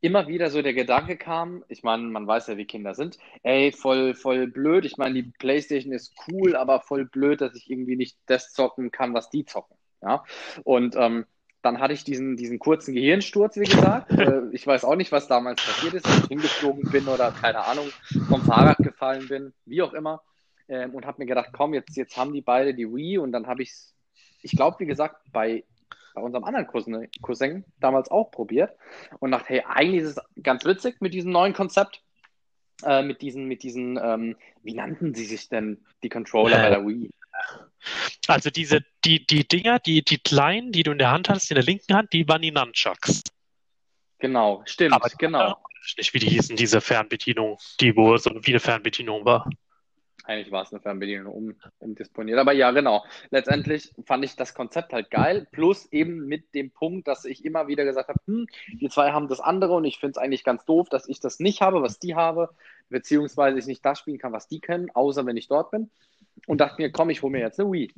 [0.00, 3.70] immer wieder so der Gedanke kam, ich meine, man weiß ja, wie Kinder sind, ey,
[3.70, 4.84] voll, voll blöd.
[4.86, 8.90] Ich meine, die Playstation ist cool, aber voll blöd, dass ich irgendwie nicht das zocken
[8.90, 9.76] kann, was die zocken.
[10.02, 10.24] Ja?
[10.64, 11.26] Und ähm,
[11.62, 14.10] dann hatte ich diesen, diesen kurzen Gehirnsturz, wie gesagt.
[14.18, 17.64] äh, ich weiß auch nicht, was damals passiert ist, ob ich hingeflogen bin oder keine
[17.64, 17.88] Ahnung,
[18.28, 20.22] vom Fahrrad gefallen bin, wie auch immer.
[20.68, 23.46] Ähm, und habe mir gedacht, komm, jetzt, jetzt haben die beide die Wii und dann
[23.46, 23.94] habe ich es,
[24.42, 25.64] ich glaube, wie gesagt, bei
[26.16, 28.74] bei unserem anderen Cousin, Cousin damals auch probiert
[29.20, 32.02] und dachte, hey, eigentlich ist es ganz witzig mit diesem neuen Konzept.
[32.84, 36.86] Äh, mit diesen, mit diesen, ähm, wie nannten sie sich denn die Controller bei der
[36.86, 37.10] Wii?
[38.26, 41.56] Also diese, die, die Dinger, die, die kleinen, die du in der Hand hattest, in
[41.56, 43.22] der linken Hand, die waren die Nunchucks.
[44.18, 45.56] Genau, stimmt, Aber genau.
[45.96, 49.48] nicht, wie die hießen, diese Fernbedienung, die wo so wie eine Fernbedienung war.
[50.24, 52.38] Eigentlich war es eine Fernbedienung um, umdisponiert.
[52.38, 53.04] Aber ja, genau.
[53.30, 55.46] Letztendlich fand ich das Konzept halt geil.
[55.52, 58.46] Plus eben mit dem Punkt, dass ich immer wieder gesagt habe, hm,
[58.80, 61.38] die zwei haben das andere und ich finde es eigentlich ganz doof, dass ich das
[61.38, 62.50] nicht habe, was die habe,
[62.88, 65.90] beziehungsweise ich nicht das spielen kann, was die können, außer wenn ich dort bin.
[66.46, 67.92] Und dachte mir, komm, ich hole mir jetzt eine Wii.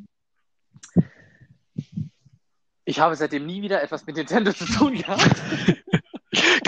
[2.85, 5.27] Ich habe seitdem nie wieder etwas mit Nintendo zu tun gehabt.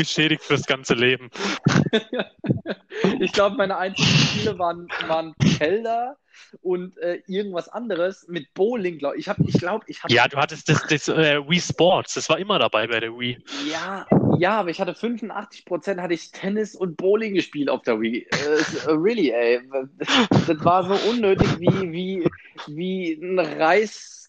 [0.01, 1.31] Geschädigt fürs ganze Leben.
[3.21, 6.17] ich glaube, meine einzigen Spiele waren, waren Felder
[6.63, 9.29] und äh, irgendwas anderes mit Bowling, glaube ich.
[9.47, 10.13] Ich glaube, ich habe.
[10.13, 13.39] Ja, du hattest das, das äh, Wii Sports, das war immer dabei bei der Wii.
[13.71, 14.07] Ja,
[14.39, 18.27] ja, aber ich hatte 85 Prozent hatte ich Tennis und Bowling gespielt auf der Wii.
[18.31, 19.61] Äh, really, ey.
[19.99, 22.31] Das war so unnötig wie, wie,
[22.67, 24.20] wie ein Reis.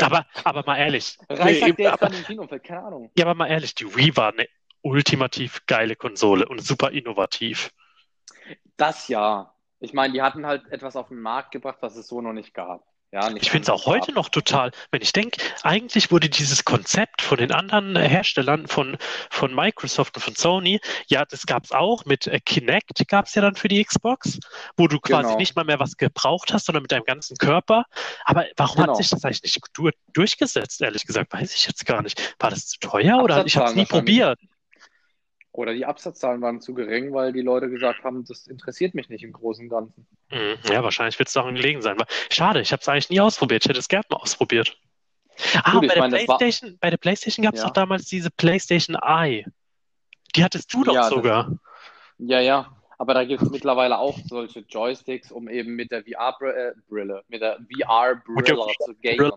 [0.00, 1.16] Aber, aber mal ehrlich.
[1.28, 3.10] Reis der aber, Kinofeld, keine Ahnung.
[3.16, 4.46] Ja, aber mal ehrlich, die Wii war eine
[4.82, 7.70] ultimativ geile Konsole und super innovativ.
[8.76, 9.52] Das ja.
[9.80, 12.54] Ich meine, die hatten halt etwas auf den Markt gebracht, was es so noch nicht
[12.54, 12.86] gab.
[13.16, 17.22] Ja, ich finde es auch heute noch total, wenn ich denke, eigentlich wurde dieses Konzept
[17.22, 18.98] von den anderen Herstellern, von,
[19.30, 23.34] von Microsoft und von Sony, ja, das gab es auch mit äh, Kinect, gab es
[23.34, 24.38] ja dann für die Xbox,
[24.76, 25.38] wo du quasi genau.
[25.38, 27.86] nicht mal mehr was gebraucht hast, sondern mit deinem ganzen Körper.
[28.26, 28.88] Aber warum genau.
[28.88, 29.60] hat sich das eigentlich nicht
[30.12, 31.32] durchgesetzt, ehrlich gesagt?
[31.32, 32.34] Weiß ich jetzt gar nicht.
[32.38, 34.38] War das zu teuer oder ich habe es nie probiert?
[35.56, 39.24] Oder die Absatzzahlen waren zu gering, weil die Leute gesagt haben, das interessiert mich nicht
[39.24, 40.06] im Großen und Ganzen.
[40.30, 40.58] Mhm.
[40.70, 41.96] Ja, wahrscheinlich wird es daran gelegen sein.
[42.30, 43.64] Schade, ich habe es eigentlich nie ausprobiert.
[43.64, 44.76] Ich hätte es gerne mal ausprobiert.
[45.62, 46.78] Ah, Gut, bei, der meine, PlayStation, war...
[46.82, 47.66] bei der PlayStation gab es ja.
[47.66, 49.46] doch damals diese PlayStation Eye.
[50.34, 51.44] Die hattest du doch ja, sogar.
[51.44, 52.28] Das...
[52.28, 52.76] Ja, ja.
[52.98, 57.58] Aber da gibt es mittlerweile auch solche Joysticks, um eben mit der VR-Brille, mit der
[57.60, 59.32] VR-Brille zu gamen.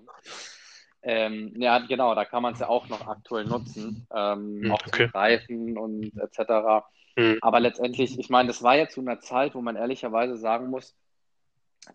[1.02, 4.86] Ähm, ja, genau, da kann man es ja auch noch aktuell nutzen, ähm, hm, auch
[4.86, 5.04] okay.
[5.04, 6.86] zum Greifen und etc.
[7.16, 7.38] Mhm.
[7.42, 10.96] Aber letztendlich, ich meine, das war ja zu einer Zeit, wo man ehrlicherweise sagen muss,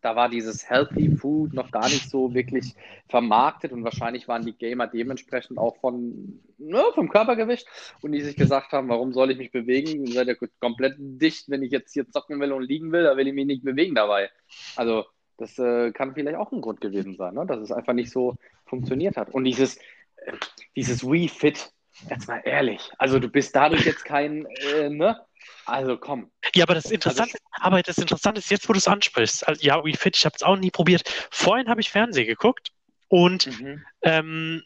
[0.01, 2.75] da war dieses Healthy Food noch gar nicht so wirklich
[3.09, 7.67] vermarktet und wahrscheinlich waren die Gamer dementsprechend auch von, ne, vom Körpergewicht
[8.01, 10.07] und die sich gesagt haben, warum soll ich mich bewegen?
[10.07, 13.17] Ihr seid ja komplett dicht, wenn ich jetzt hier zocken will und liegen will, da
[13.17, 14.31] will ich mich nicht bewegen dabei.
[14.77, 15.05] Also
[15.37, 17.45] das äh, kann vielleicht auch ein Grund gewesen sein, ne?
[17.47, 18.37] dass es einfach nicht so
[18.75, 19.31] funktioniert hat.
[19.31, 19.79] Und dieses,
[20.77, 21.71] dieses Wii Fit,
[22.11, 25.21] jetzt mal ehrlich, also du bist dadurch jetzt kein, äh, ne?
[25.67, 26.31] Also komm.
[26.55, 29.47] Ja, aber das Interessante, also, aber das Interessante ist jetzt, wo du es ansprichst.
[29.47, 31.09] Also, ja, Wii Fit, ich habe es auch nie probiert.
[31.31, 32.73] Vorhin habe ich Fernsehen geguckt
[33.09, 33.85] und mhm.
[34.03, 34.63] ähm,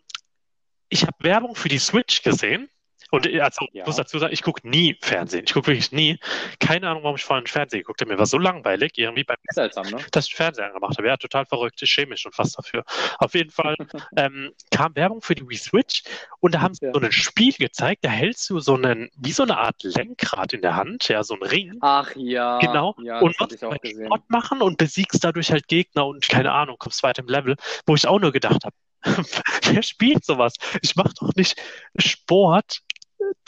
[0.88, 2.70] ich habe Werbung für die Switch gesehen
[3.10, 5.44] und äh, also, ich muss dazu sagen, ich gucke nie Fernsehen.
[5.46, 6.18] Ich gucke wirklich nie.
[6.60, 8.12] Keine Ahnung, warum ich vorhin Fernsehen geguckt habe.
[8.12, 9.98] Mir war so langweilig, irgendwie beim Seltsam, ne?
[9.98, 11.08] ich Fernsehen angemacht habe.
[11.08, 11.80] Ja, total verrückt.
[11.82, 12.84] Ich schäme mich schon fast dafür.
[13.18, 13.76] Auf jeden Fall
[14.16, 16.02] ähm, kam Werbung für die Wii Switch
[16.40, 16.92] und da haben sie ja.
[16.92, 18.04] so ein Spiel gezeigt.
[18.04, 21.34] Da hältst du so einen, wie so eine Art Lenkrad in der Hand, ja, so
[21.34, 21.78] ein Ring.
[21.80, 22.58] Ach ja.
[22.58, 22.94] Genau.
[23.02, 27.22] Ja, und musst Sport machen und besiegst dadurch halt Gegner und keine Ahnung, kommst weiter
[27.22, 28.74] im Level, wo ich auch nur gedacht habe,
[29.64, 30.54] Wer spielt sowas?
[30.82, 31.56] Ich mache doch nicht
[31.98, 32.80] Sport,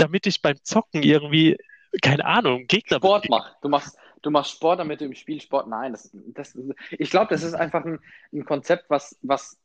[0.01, 1.57] damit ich beim Zocken irgendwie,
[2.03, 3.61] keine Ahnung, Gegner Sport mach.
[3.61, 5.69] Du machst, du machst Sport, damit du im Spiel Sport.
[5.69, 6.57] Nein, das, das,
[6.93, 7.99] ich glaube, das ist einfach ein,
[8.33, 9.59] ein, Konzept, was, was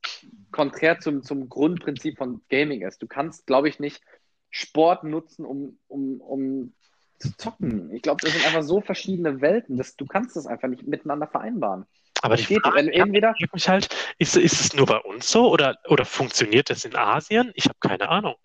[0.52, 3.02] konträr zum, zum Grundprinzip von Gaming ist.
[3.02, 4.02] Du kannst, glaube ich, nicht
[4.50, 6.74] Sport nutzen, um, um, um
[7.20, 7.94] zu zocken.
[7.94, 9.78] Ich glaube, das sind einfach so verschiedene Welten.
[9.78, 11.86] dass du kannst das einfach nicht miteinander vereinbaren.
[12.22, 16.06] Aber die Frage, entweder mich halt, ist, ist es nur bei uns so oder, oder
[16.06, 17.52] funktioniert das in Asien?
[17.56, 18.36] Ich habe keine Ahnung.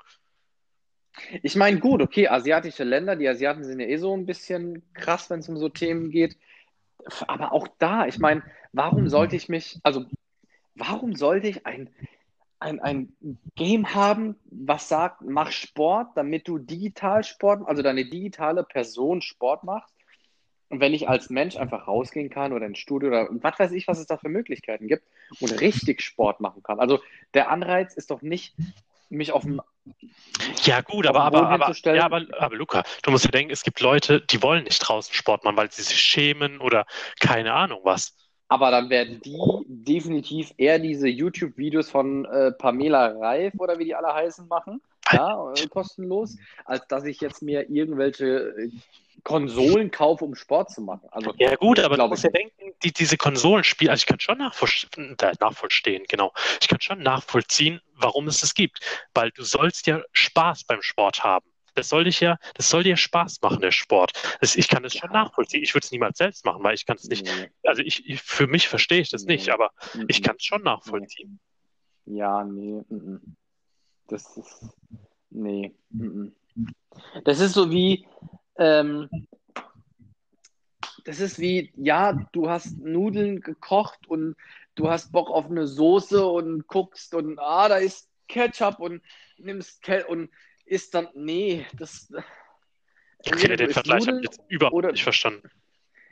[1.42, 5.30] Ich meine, gut, okay, asiatische Länder, die Asiaten sind ja eh so ein bisschen krass,
[5.30, 6.36] wenn es um so Themen geht.
[7.26, 10.04] Aber auch da, ich meine, warum sollte ich mich, also
[10.74, 11.90] warum sollte ich ein,
[12.58, 13.12] ein, ein
[13.56, 19.64] Game haben, was sagt, mach Sport, damit du digital Sport, also deine digitale Person Sport
[19.64, 19.94] machst?
[20.68, 23.88] Und wenn ich als Mensch einfach rausgehen kann oder ins Studio oder was weiß ich,
[23.88, 25.02] was es da für Möglichkeiten gibt
[25.40, 26.78] und richtig Sport machen kann.
[26.78, 27.00] Also
[27.34, 28.54] der Anreiz ist doch nicht,
[29.08, 29.60] mich auf dem
[30.64, 33.80] ja, gut, aber, aber, aber, ja, aber, aber Luca, du musst ja denken, es gibt
[33.80, 36.86] Leute, die wollen nicht draußen Sport machen, weil sie sich schämen oder
[37.18, 38.14] keine Ahnung was.
[38.48, 43.94] Aber dann werden die definitiv eher diese YouTube-Videos von äh, Pamela Reif oder wie die
[43.94, 48.26] alle heißen machen, ja, äh, kostenlos, als dass ich jetzt mir irgendwelche
[48.58, 48.70] äh,
[49.22, 51.08] Konsolen kaufe, um Sport zu machen.
[51.12, 54.38] Also, ja gut, aber du musst ja denken, die, diese Konsolenspiele, also ich kann schon
[54.38, 56.32] nachvollziehen, äh, nachvollziehen, genau.
[56.60, 58.80] Ich kann schon nachvollziehen, warum es es gibt.
[59.14, 61.46] Weil du sollst ja Spaß beim Sport haben.
[61.74, 64.12] Das soll dich ja, das soll dir Spaß machen, der Sport.
[64.40, 65.00] Das, ich kann es ja.
[65.00, 65.62] schon nachvollziehen.
[65.62, 67.24] Ich würde es niemals selbst machen, weil ich kann es nicht.
[67.24, 67.50] Nee.
[67.64, 69.34] Also ich, ich, für mich verstehe ich das nee.
[69.34, 70.06] nicht, aber mhm.
[70.08, 71.40] ich kann es schon nachvollziehen.
[72.06, 72.82] Ja, nee.
[74.08, 74.66] Das ist.
[75.30, 75.72] Nee.
[77.24, 78.06] Das ist so wie,
[78.56, 79.08] ähm,
[81.10, 84.36] das ist wie, ja, du hast Nudeln gekocht und
[84.76, 89.02] du hast Bock auf eine Soße und guckst und ah, da ist Ketchup und
[89.36, 90.30] nimmst Ke und
[90.66, 92.12] isst dann, nee, das.
[93.26, 95.50] Okay, den Vergleich habe ich jetzt überhaupt oder, nicht verstanden.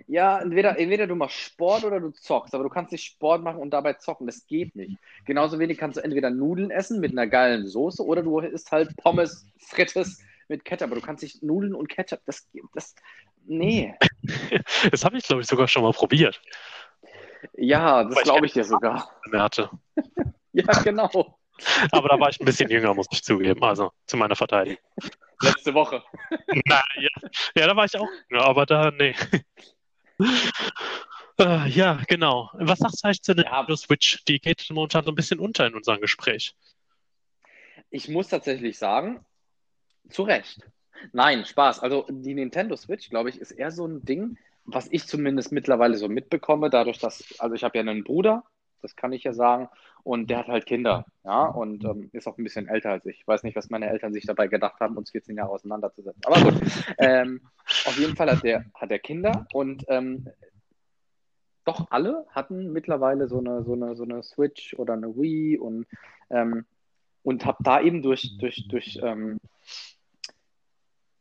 [0.08, 3.60] Ja, entweder, entweder du machst Sport oder du zockst, aber du kannst nicht Sport machen
[3.60, 4.26] und dabei zocken.
[4.26, 4.98] Das geht nicht.
[5.26, 8.96] Genauso wenig kannst du entweder Nudeln essen mit einer geilen Soße oder du isst halt
[8.96, 10.88] Pommes, Frittes mit Ketchup.
[10.88, 12.96] Aber du kannst nicht Nudeln und Ketchup, das, das,
[13.48, 13.94] Nee.
[14.90, 16.40] Das habe ich, glaube ich, sogar schon mal probiert.
[17.54, 19.10] Ja, das glaube ich dir sogar.
[19.32, 19.70] Hatte.
[20.52, 21.38] ja, genau.
[21.92, 23.62] Aber da war ich ein bisschen jünger, muss ich zugeben.
[23.62, 24.82] Also zu meiner Verteidigung.
[25.40, 26.02] Letzte Woche.
[26.66, 27.08] Na, ja.
[27.56, 29.14] ja, da war ich auch jünger, aber da, nee.
[31.40, 32.50] Uh, ja, genau.
[32.54, 33.76] Was sagst du eigentlich zu der ja.
[33.76, 34.24] Switch?
[34.24, 36.54] Die geht momentan so ein bisschen unter in unserem Gespräch.
[37.90, 39.24] Ich muss tatsächlich sagen,
[40.10, 40.60] zu Recht.
[41.12, 41.80] Nein, Spaß.
[41.80, 45.96] Also die Nintendo Switch, glaube ich, ist eher so ein Ding, was ich zumindest mittlerweile
[45.96, 48.44] so mitbekomme, dadurch, dass, also ich habe ja einen Bruder,
[48.82, 49.68] das kann ich ja sagen,
[50.04, 53.20] und der hat halt Kinder, ja, und ähm, ist auch ein bisschen älter als ich.
[53.20, 56.22] Ich weiß nicht, was meine Eltern sich dabei gedacht haben, uns 14 Jahre auseinanderzusetzen.
[56.24, 56.54] Aber gut,
[56.98, 57.40] ähm,
[57.86, 60.28] auf jeden Fall hat der, hat der Kinder und ähm,
[61.64, 65.86] doch alle hatten mittlerweile so eine, so eine, so eine Switch oder eine Wii und,
[66.30, 66.64] ähm,
[67.22, 69.38] und habe da eben durch, durch, durch ähm,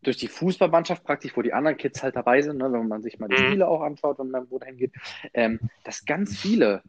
[0.08, 3.20] durch die Fußballmannschaft praktisch, wo die anderen Kids halt dabei sind, ne, wenn man sich
[3.20, 3.48] mal die mhm.
[3.48, 4.94] Spiele auch anschaut, wenn man wo hingeht,
[5.34, 6.82] ähm, dass ganz viele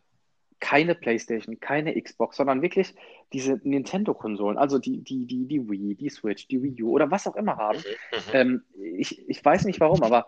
[0.60, 2.94] keine Playstation, keine Xbox, sondern wirklich
[3.32, 7.26] diese Nintendo-Konsolen, also die, die, die, die Wii, die Switch, die Wii U oder was
[7.26, 7.78] auch immer haben.
[7.78, 8.18] Mhm.
[8.32, 8.62] Ähm,
[8.96, 10.26] ich, ich weiß nicht warum, aber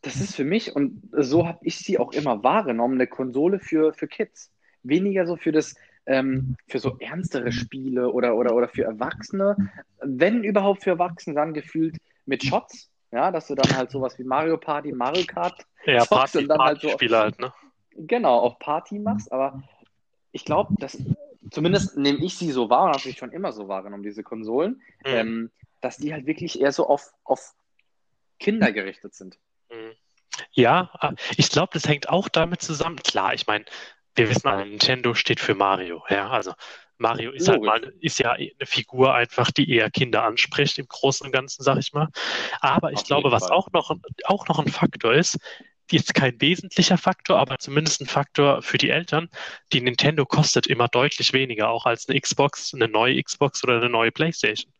[0.00, 3.92] das ist für mich, und so habe ich sie auch immer wahrgenommen, eine Konsole für,
[3.92, 4.50] für Kids.
[4.82, 5.74] Weniger so für das,
[6.08, 9.56] ähm, für so ernstere Spiele oder, oder, oder für Erwachsene,
[10.00, 14.24] wenn überhaupt für Erwachsene, dann gefühlt mit Shots, ja, dass du dann halt sowas wie
[14.24, 17.52] Mario Party, Mario Kart ja, Party, und dann halt so Spiele halt, ne?
[17.94, 19.62] Genau, auf Party machst, aber
[20.32, 20.98] ich glaube, dass
[21.50, 24.82] zumindest nehme ich sie so wahr und habe sie schon immer so wahrgenommen, diese Konsolen,
[25.04, 25.06] mhm.
[25.06, 27.54] ähm, dass die halt wirklich eher so auf, auf
[28.38, 29.38] Kinder gerichtet sind.
[29.70, 29.92] Mhm.
[30.52, 30.90] Ja,
[31.36, 32.96] ich glaube, das hängt auch damit zusammen.
[32.96, 33.64] Klar, ich meine,
[34.14, 36.02] wir wissen alle, Nintendo steht für Mario.
[36.08, 36.52] Ja, also
[36.98, 41.26] Mario ist halt mal, ist ja eine Figur einfach, die eher Kinder anspricht im Großen
[41.26, 42.08] und Ganzen, sag ich mal.
[42.60, 43.94] Aber ich Auf glaube, was auch noch,
[44.24, 45.38] auch noch ein Faktor ist,
[45.90, 49.28] jetzt kein wesentlicher Faktor, aber zumindest ein Faktor für die Eltern.
[49.72, 53.88] Die Nintendo kostet immer deutlich weniger, auch als eine Xbox, eine neue Xbox oder eine
[53.88, 54.72] neue PlayStation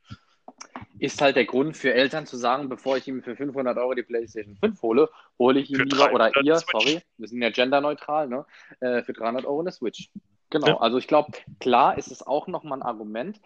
[0.98, 4.02] ist halt der Grund für Eltern zu sagen, bevor ich ihm für 500 Euro die
[4.02, 8.44] PlayStation 5 hole, hole ich ihm lieber, oder ihr, sorry, wir sind ja genderneutral, ne,
[8.80, 10.10] äh, für 300 Euro eine Switch.
[10.50, 10.80] Genau, ja.
[10.80, 13.40] also ich glaube, klar ist es auch nochmal ein Argument,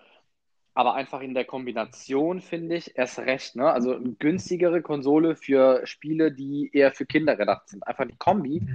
[0.75, 3.71] aber einfach in der Kombination finde ich erst recht, ne?
[3.71, 7.87] Also eine günstigere Konsole für Spiele, die eher für Kinder gedacht sind.
[7.87, 8.67] Einfach die Kombi,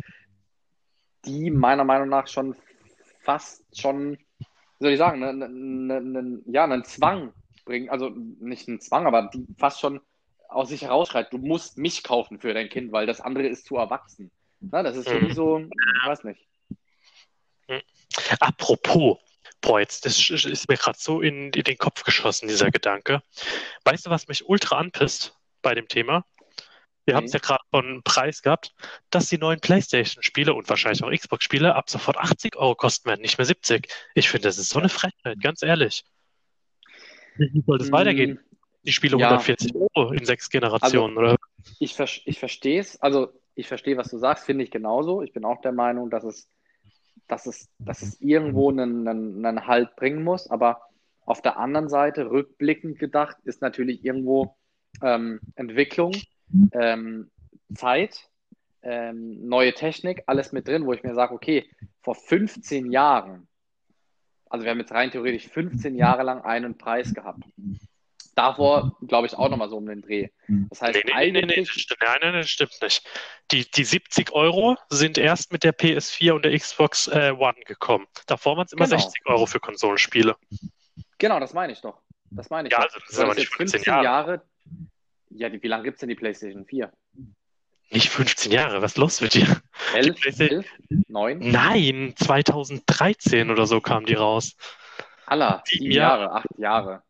[1.26, 2.56] die meiner Meinung nach schon
[3.22, 4.46] fast schon, wie
[4.80, 7.34] soll ich sagen, ne, ne, ne, ja, einen Zwang
[7.68, 10.02] bringen, also nicht ein Zwang, aber die fast schon
[10.50, 13.76] aus sich herausschreit, du musst mich kaufen für dein Kind, weil das andere ist zu
[13.76, 14.32] erwachsen.
[14.60, 15.34] Na, das ist mhm.
[15.34, 16.42] so, ich weiß nicht.
[17.68, 17.82] Mhm.
[18.40, 19.18] Apropos,
[19.62, 23.22] boah, jetzt das ist mir gerade so in, in, den Kopf geschossen, dieser Gedanke.
[23.84, 26.26] Weißt du, was mich ultra anpisst bei dem Thema?
[27.06, 27.18] Wir okay.
[27.18, 28.74] haben es ja gerade von Preis gehabt,
[29.12, 33.38] dass die neuen PlayStation-Spiele und wahrscheinlich auch Xbox-Spiele ab sofort 80 Euro kosten werden, nicht
[33.38, 33.88] mehr 70.
[34.14, 36.04] Ich finde, das ist so eine Frechheit, ganz ehrlich.
[37.38, 38.34] Wie soll das weitergehen?
[38.34, 39.28] Mm, die Spiele ja.
[39.30, 41.38] 140 Euro in sechs Generationen, also, oder?
[41.80, 45.22] Ich, ich verstehe es, also ich verstehe, was du sagst, finde ich genauso.
[45.22, 46.50] Ich bin auch der Meinung, dass es,
[47.28, 50.82] dass es, dass es irgendwo einen, einen, einen Halt bringen muss, aber
[51.26, 54.56] auf der anderen Seite, rückblickend gedacht, ist natürlich irgendwo
[55.02, 56.14] ähm, Entwicklung,
[56.72, 57.30] ähm,
[57.74, 58.30] Zeit,
[58.82, 61.70] ähm, neue Technik, alles mit drin, wo ich mir sage, okay,
[62.02, 63.47] vor 15 Jahren
[64.50, 67.44] also wir haben jetzt rein theoretisch 15 Jahre lang einen Preis gehabt.
[68.36, 70.30] Davor, glaube ich, auch nochmal so um den Dreh.
[70.70, 71.32] Das heißt, nee, nee.
[71.32, 73.04] Nee, nee, das stimmt, nein, nein, das stimmt nicht.
[73.52, 78.06] Die, die 70 Euro sind erst mit der PS4 und der Xbox äh, One gekommen.
[78.28, 79.00] Davor waren es immer genau.
[79.00, 80.36] 60 Euro für Konsolenspiele.
[81.18, 82.00] Genau, das meine ich doch.
[82.30, 82.86] Das meine ich ja, doch.
[82.86, 84.04] Also das ist aber nicht 15 Jahre.
[84.04, 84.42] Jahre.
[85.32, 86.92] Ja, die, wie lange gibt es denn die PlayStation 4?
[87.90, 89.62] Nicht 15 Jahre, was ist los mit dir?
[89.94, 90.66] 11, 11,
[91.08, 91.40] 9?
[91.40, 94.56] Nein, 2013 oder so kam die raus.
[95.26, 97.04] Allah, sieben Jahre, acht Jahre.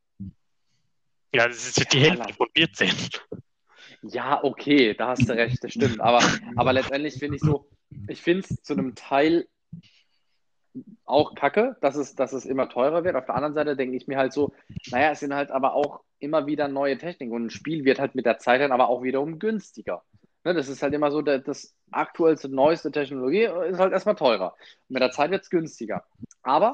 [1.33, 2.91] Ja, das ist die Hälfte von 14.
[4.03, 5.99] Ja, okay, da hast du recht, das stimmt.
[5.99, 6.23] Aber,
[6.55, 7.69] aber letztendlich finde ich so,
[8.07, 9.47] ich finde es zu einem Teil
[11.05, 13.15] auch kacke, dass es, dass es immer teurer wird.
[13.15, 14.53] Auf der anderen Seite denke ich mir halt so,
[14.91, 18.15] naja, es sind halt aber auch immer wieder neue Techniken und ein Spiel wird halt
[18.15, 20.03] mit der Zeit dann aber auch wiederum günstiger.
[20.47, 24.53] Ne, das ist halt immer so, das aktuellste, neueste Technologie ist halt erstmal teurer.
[24.87, 26.05] Und mit der Zeit wird es günstiger.
[26.41, 26.71] Aber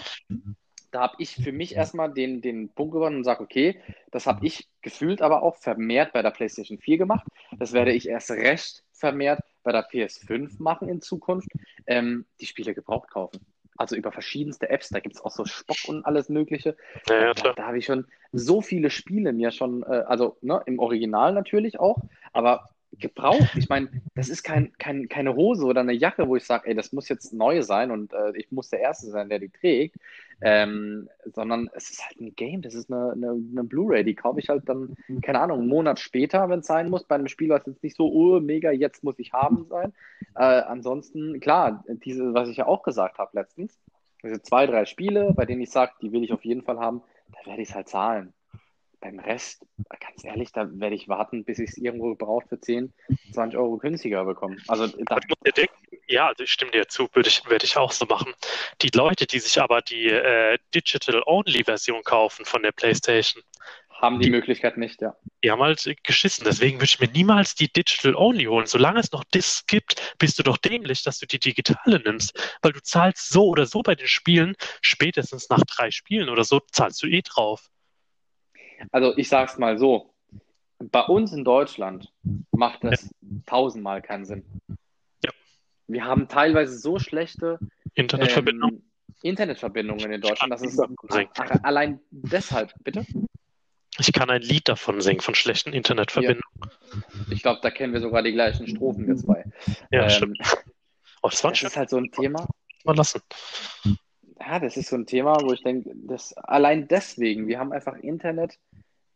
[0.91, 3.81] da habe ich für mich erstmal den, den Punkt gewonnen und sage, okay,
[4.11, 7.25] das habe ich gefühlt aber auch vermehrt bei der PlayStation 4 gemacht.
[7.57, 11.49] Das werde ich erst recht vermehrt bei der PS5 machen in Zukunft.
[11.87, 13.43] Ähm, die Spiele gebraucht kaufen.
[13.75, 16.77] Also über verschiedenste Apps, da gibt es auch so Spock und alles Mögliche.
[17.09, 20.77] Ja, da, da habe ich schon so viele Spiele mir schon, äh, also ne, im
[20.77, 21.97] Original natürlich auch,
[22.33, 23.55] aber gebraucht.
[23.55, 26.75] Ich meine, das ist kein, kein, keine Hose oder eine Jacke, wo ich sage, ey,
[26.75, 29.95] das muss jetzt neu sein und äh, ich muss der Erste sein, der die trägt,
[30.41, 34.39] ähm, sondern es ist halt ein Game, das ist eine, eine, eine Blu-ray, die kaufe
[34.39, 37.49] ich halt dann, keine Ahnung, einen Monat später, wenn es sein muss, bei einem Spiel,
[37.49, 39.93] was jetzt nicht so, oh, mega, jetzt muss ich haben sein.
[40.35, 43.79] Äh, ansonsten, klar, diese, was ich ja auch gesagt habe letztens,
[44.23, 47.01] diese zwei, drei Spiele, bei denen ich sage, die will ich auf jeden Fall haben,
[47.31, 48.33] da werde ich es halt zahlen
[49.03, 49.65] beim Rest,
[49.99, 52.93] ganz ehrlich, da werde ich warten, bis ich es irgendwo gebraucht für 10,
[53.33, 54.55] 20 Euro günstiger bekomme.
[54.67, 55.17] Also, da
[56.07, 58.33] ja, also ich stimme dir zu, würde ich, würde ich auch so machen.
[58.81, 63.41] Die Leute, die sich aber die äh, Digital-Only-Version kaufen von der PlayStation,
[63.89, 65.15] haben die, die, Möglichkeit nicht, ja.
[65.43, 66.43] Die haben halt geschissen.
[66.45, 68.65] Deswegen würde ich mir niemals die Digital Only holen.
[68.67, 72.57] Solange es noch Discs gibt, bist du doch dämlich, dass du die digitale nimmst.
[72.61, 76.59] Weil du zahlst so oder so bei den Spielen, spätestens nach drei Spielen oder so,
[76.71, 77.69] zahlst du eh drauf.
[78.91, 80.13] Also ich sage es mal so,
[80.79, 82.11] bei uns in Deutschland
[82.51, 83.37] macht das ja.
[83.45, 84.43] tausendmal keinen Sinn.
[85.23, 85.31] Ja.
[85.87, 87.59] Wir haben teilweise so schlechte
[87.93, 88.75] Internetverbindungen.
[88.75, 88.83] Ähm,
[89.21, 90.77] Internetverbindungen in Deutschland, dass es
[91.63, 93.05] allein deshalb, bitte?
[93.99, 96.43] Ich kann ein Lied davon singen, von schlechten Internetverbindungen.
[96.61, 96.99] Ja.
[97.29, 99.45] Ich glaube, da kennen wir sogar die gleichen Strophen, wir zwei.
[99.91, 100.39] Ja, ähm, stimmt.
[101.21, 102.47] Oh, das, das ist halt so ein Thema.
[102.83, 103.21] Mal lassen
[104.45, 107.97] ja, das ist so ein Thema, wo ich denke, dass allein deswegen, wir haben einfach
[107.97, 108.57] Internet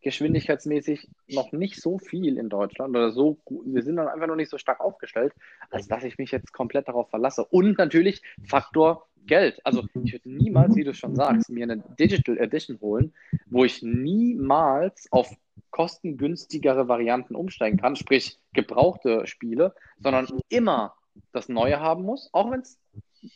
[0.01, 4.49] geschwindigkeitsmäßig noch nicht so viel in Deutschland oder so, wir sind dann einfach noch nicht
[4.49, 5.33] so stark aufgestellt,
[5.69, 7.43] als dass ich mich jetzt komplett darauf verlasse.
[7.43, 9.59] Und natürlich Faktor Geld.
[9.65, 13.13] Also ich würde niemals, wie du schon sagst, mir eine Digital Edition holen,
[13.47, 15.29] wo ich niemals auf
[15.71, 20.95] kostengünstigere Varianten umsteigen kann, sprich gebrauchte Spiele, sondern immer
[21.33, 22.79] das Neue haben muss, auch wenn es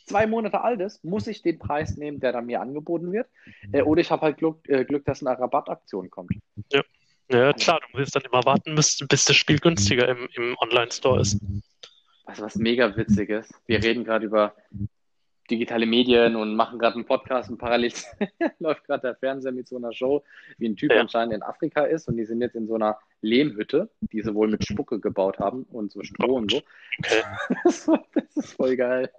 [0.06, 3.28] zwei Monate alt ist, muss ich den Preis nehmen, der dann mir angeboten wird.
[3.72, 6.32] Äh, oder ich habe halt Glück, äh, Glück, dass eine Rabattaktion kommt.
[6.70, 6.82] Ja.
[7.30, 11.20] ja, klar, du musst dann immer warten, bis, bis das Spiel günstiger im, im Online-Store
[11.20, 11.38] ist.
[12.24, 14.54] Also was mega witzig ist, wir reden gerade über
[15.50, 17.92] digitale Medien und machen gerade einen Podcast und parallel
[18.58, 20.22] läuft gerade der Fernseher mit so einer Show,
[20.58, 21.00] wie ein Typ ja.
[21.00, 24.48] anscheinend in Afrika ist und die sind jetzt in so einer Lehmhütte, die sie wohl
[24.48, 26.62] mit Spucke gebaut haben und so Stroh und so.
[26.98, 27.22] Okay.
[27.64, 29.10] Das, das, ist voll geil.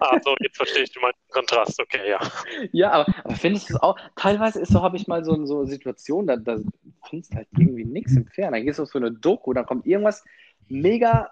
[0.00, 2.18] Ah, so, jetzt verstehe ich meinen Kontrast, okay, ja.
[2.72, 5.60] Ja, aber, aber findest du es auch, teilweise ist so, habe ich mal so, so
[5.60, 6.58] eine Situation, da, da
[7.08, 8.52] findest du halt irgendwie nichts im Fern.
[8.52, 10.24] Dann gehst du auf so eine Doku, dann kommt irgendwas
[10.68, 11.30] mega,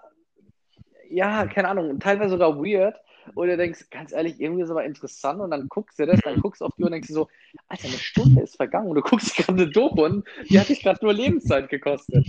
[1.09, 2.97] ja, keine Ahnung, teilweise sogar weird
[3.33, 6.19] und du denkst, ganz ehrlich, irgendwie ist es aber interessant und dann guckst du das,
[6.21, 7.27] dann guckst du auf die Uhr und denkst so,
[7.67, 10.81] Alter, eine Stunde ist vergangen und du guckst gerade eine Doku und die hat dich
[10.81, 12.25] gerade nur Lebenszeit gekostet.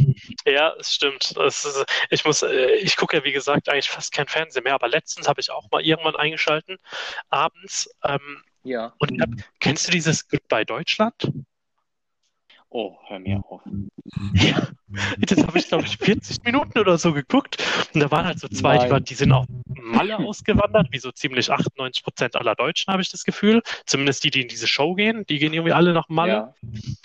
[0.47, 1.37] Ja, es stimmt.
[1.37, 4.75] Das ist, ich muss, äh, ich gucke ja wie gesagt eigentlich fast kein Fernsehen mehr,
[4.75, 6.79] aber letztens habe ich auch mal irgendwann eingeschalten,
[7.29, 7.91] abends.
[8.05, 8.95] Ähm, ja.
[8.99, 9.31] Und hab,
[9.61, 11.33] kennst du dieses Goodbye Deutschland?
[12.79, 13.63] Oh, hör mir auf.
[14.35, 14.69] Ja,
[15.19, 17.57] das habe ich, glaube ich, 40 Minuten oder so geguckt.
[17.93, 21.11] Und da waren halt so zwei, die, waren, die sind auch Malle ausgewandert, wie so
[21.11, 23.63] ziemlich 98 Prozent aller Deutschen, habe ich das Gefühl.
[23.85, 26.33] Zumindest die, die in diese Show gehen, die gehen irgendwie alle nach Malle.
[26.33, 26.55] Ja.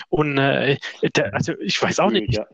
[0.09, 0.77] Und äh,
[1.15, 2.45] der, also ich weiß auch nicht, ja.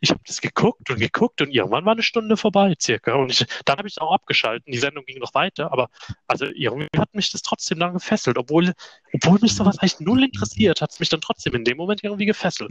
[0.00, 3.14] ich habe das geguckt und geguckt und irgendwann war eine Stunde vorbei circa.
[3.14, 4.66] Und ich, dann habe ich es auch abgeschaltet.
[4.66, 5.88] Die Sendung ging noch weiter, aber
[6.28, 8.72] also irgendwie hat mich das trotzdem dann gefesselt, obwohl,
[9.12, 12.26] obwohl mich sowas eigentlich null interessiert, hat es mich dann trotzdem in dem Moment irgendwie
[12.26, 12.63] gefesselt.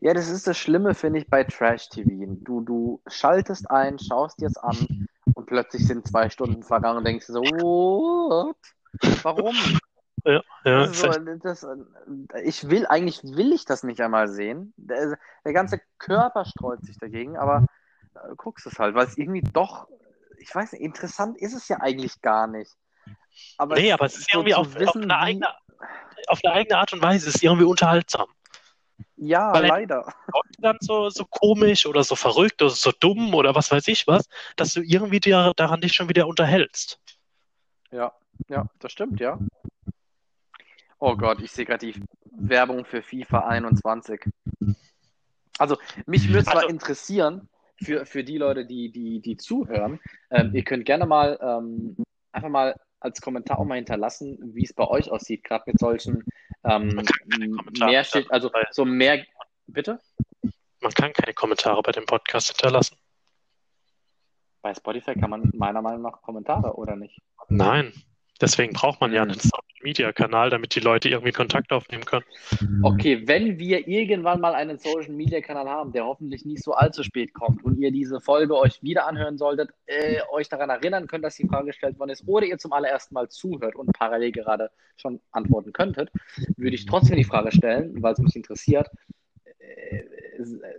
[0.00, 2.38] Ja, das ist das Schlimme, finde ich, bei Trash-TV.
[2.42, 7.26] Du, du schaltest ein, schaust es an und plötzlich sind zwei Stunden vergangen und denkst
[7.26, 8.56] so, what?
[9.22, 9.56] Warum?
[10.24, 10.80] Ja, ja.
[10.80, 11.08] Also,
[11.42, 11.66] das,
[12.44, 14.74] ich will, eigentlich will ich das nicht einmal sehen.
[14.76, 17.66] Der, der ganze Körper streut sich dagegen, aber
[18.14, 19.88] äh, guckst es halt, weil es irgendwie doch,
[20.38, 22.76] ich weiß nicht, interessant ist es ja eigentlich gar nicht.
[23.56, 25.48] Aber nee, aber es ist irgendwie auf, wissen, auf, eine eigene,
[26.26, 28.28] auf eine eigene Art und Weise, es ist irgendwie unterhaltsam.
[29.16, 30.14] Ja, Weil leider.
[30.58, 34.28] dann so, so komisch oder so verrückt oder so dumm oder was weiß ich was,
[34.56, 36.98] dass du irgendwie dir daran dich schon wieder unterhältst.
[37.90, 38.12] Ja,
[38.48, 39.38] ja, das stimmt, ja.
[40.98, 44.20] Oh Gott, ich sehe gerade die Werbung für FIFA 21.
[45.58, 45.76] Also,
[46.06, 47.48] mich würde zwar Also- interessieren,
[47.82, 51.96] für, für die Leute, die, die, die zuhören, ähm, ihr könnt gerne mal ähm,
[52.32, 56.22] einfach mal als Kommentar auch mal hinterlassen, wie es bei euch aussieht, gerade mit solchen
[56.64, 59.24] ähm, Man kann keine Kommentare mehr steht, also so mehr,
[59.66, 60.00] bitte?
[60.80, 62.96] Man kann keine Kommentare bei dem Podcast hinterlassen.
[64.62, 67.18] Bei Spotify kann man meiner Meinung nach Kommentare, oder nicht?
[67.48, 67.92] Nein.
[68.40, 69.30] Deswegen braucht man ja Mhm.
[69.30, 72.24] einen Social Media Kanal, damit die Leute irgendwie Kontakt aufnehmen können.
[72.82, 77.02] Okay, wenn wir irgendwann mal einen Social Media Kanal haben, der hoffentlich nicht so allzu
[77.02, 81.24] spät kommt und ihr diese Folge euch wieder anhören solltet, äh, euch daran erinnern könnt,
[81.24, 84.70] dass die Frage gestellt worden ist, oder ihr zum allerersten Mal zuhört und parallel gerade
[84.96, 86.10] schon antworten könntet,
[86.56, 88.90] würde ich trotzdem die Frage stellen, weil es mich interessiert.
[89.76, 90.04] Äh,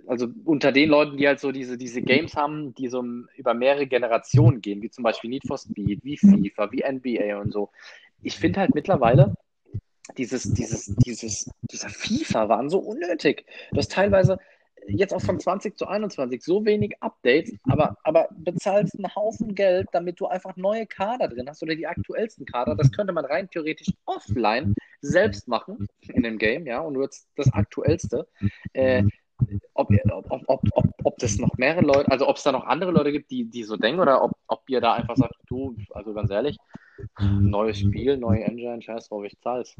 [0.07, 3.03] Also unter den Leuten, die halt so diese, diese Games haben, die so
[3.37, 7.51] über mehrere Generationen gehen, wie zum Beispiel Need for Speed, wie FIFA, wie NBA und
[7.51, 7.69] so.
[8.23, 9.35] Ich finde halt mittlerweile,
[10.17, 13.45] dieses, dieses, dieses, dieser FIFA waren so unnötig.
[13.71, 14.39] Du hast teilweise
[14.87, 19.87] jetzt auch von 20 zu 21 so wenig Updates, aber, aber bezahlst einen Haufen Geld,
[19.91, 22.75] damit du einfach neue Kader drin hast oder die aktuellsten Kader.
[22.75, 27.27] Das könnte man rein theoretisch offline selbst machen in dem Game, ja, und du hast
[27.35, 28.27] das aktuellste.
[28.73, 29.03] Äh,
[29.73, 29.89] ob,
[30.29, 33.11] ob, ob, ob, ob das noch mehrere Leute, also ob es da noch andere Leute
[33.11, 36.29] gibt, die, die so denken, oder ob, ob ihr da einfach sagt, du, also ganz
[36.29, 36.57] ehrlich,
[37.19, 39.75] neues Spiel, neue Engine, scheiß drauf, ich zahl's.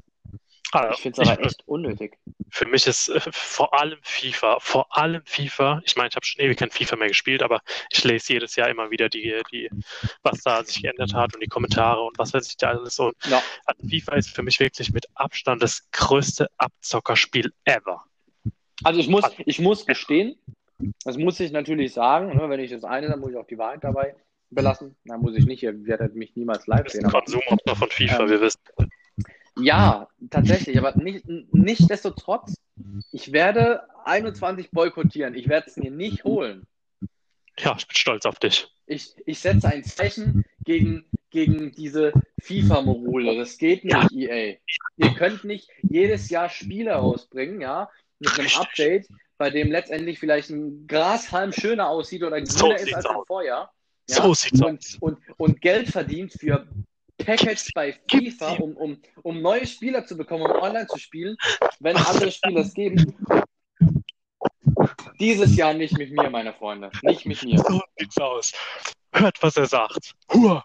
[0.72, 2.18] Also, Ich finde es aber echt unnötig.
[2.50, 6.44] Für mich ist äh, vor allem FIFA, vor allem FIFA, ich meine, ich habe schon
[6.44, 7.62] ewig kein FIFA mehr gespielt, aber
[7.92, 9.70] ich lese jedes Jahr immer wieder die, die,
[10.24, 13.12] was da sich geändert hat und die Kommentare und was weiß ich da alles so.
[13.30, 13.42] Ja.
[13.66, 18.04] Also FIFA ist für mich wirklich mit Abstand das größte Abzockerspiel ever.
[18.84, 20.36] Also ich muss, ich muss gestehen,
[21.04, 23.58] das muss ich natürlich sagen, ne, wenn ich das eine, dann muss ich auch die
[23.58, 24.16] Wahrheit dabei
[24.50, 24.96] belassen.
[25.06, 27.04] Dann muss ich nicht, ihr werdet mich niemals live sehen.
[27.04, 28.60] Konsumopfer von FIFA, Ähm, wir wissen.
[29.62, 32.56] Ja, tatsächlich, aber nicht, nichtsdestotrotz,
[33.12, 35.36] ich werde 21 boykottieren.
[35.36, 36.66] Ich werde es mir nicht holen.
[37.60, 38.68] Ja, ich bin stolz auf dich.
[38.88, 43.38] Ich, ich setze ein Zeichen gegen, gegen diese FIFA-Morule.
[43.38, 44.08] Das geht nicht, Ja.
[44.12, 44.58] EA.
[44.98, 47.90] Ihr könnt nicht jedes Jahr Spiele rausbringen, ja,
[48.20, 48.50] mit einem.
[48.58, 49.08] Update,
[49.38, 53.26] bei dem letztendlich vielleicht ein Grashalm schöner aussieht oder So grüner ist sieht's als im.
[53.26, 53.74] Vorjahr.
[54.10, 54.16] Ja?
[54.16, 54.98] So sieht's und, aus.
[55.00, 56.68] und, und Geld verdient für
[57.24, 61.36] Package bei FIFA, um, um, um neue Spieler zu bekommen, um online zu spielen,
[61.80, 63.16] wenn andere Spieler es geben.
[65.20, 66.90] Dieses Jahr nicht mit mir, meine Freunde.
[67.04, 67.60] Nicht mit mir.
[67.60, 68.54] So sieht's aus.
[69.14, 70.14] Hört, was er sagt.
[70.34, 70.64] Hua.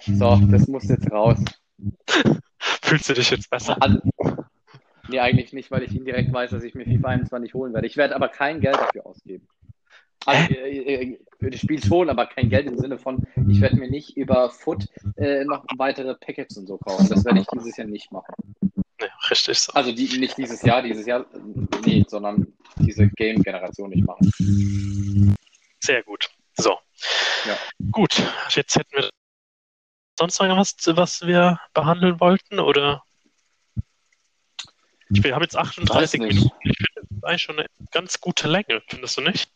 [0.00, 1.38] So, das muss jetzt raus.
[2.58, 3.76] Fühlst du dich jetzt besser?
[3.80, 4.00] Also,
[5.08, 7.86] nee, eigentlich nicht, weil ich indirekt weiß, dass ich mir FIFA 21 holen werde.
[7.86, 9.48] Ich werde aber kein Geld dafür ausgeben.
[10.26, 13.88] Also, äh, äh, das Spiel schon, aber kein Geld im Sinne von, ich werde mir
[13.88, 14.86] nicht über Foot
[15.16, 17.08] äh, noch weitere Packages und so kaufen.
[17.08, 18.34] Das werde ich dieses Jahr nicht machen.
[19.00, 19.72] Nee, richtig so.
[19.72, 21.26] Also die, nicht dieses Jahr, dieses Jahr,
[21.84, 22.46] nee, sondern
[22.78, 25.36] diese Game-Generation nicht machen.
[25.80, 26.28] Sehr gut.
[26.56, 26.78] So.
[27.46, 27.56] Ja.
[27.92, 28.20] Gut,
[28.50, 29.08] jetzt hätten wir
[30.18, 33.04] sonst noch irgendwas, was wir behandeln wollten, oder?
[35.08, 36.34] Wir haben jetzt 38 Weiß nicht.
[36.34, 36.56] Minuten.
[36.64, 39.50] Ich finde, das eigentlich schon eine ganz gute Länge, findest du nicht?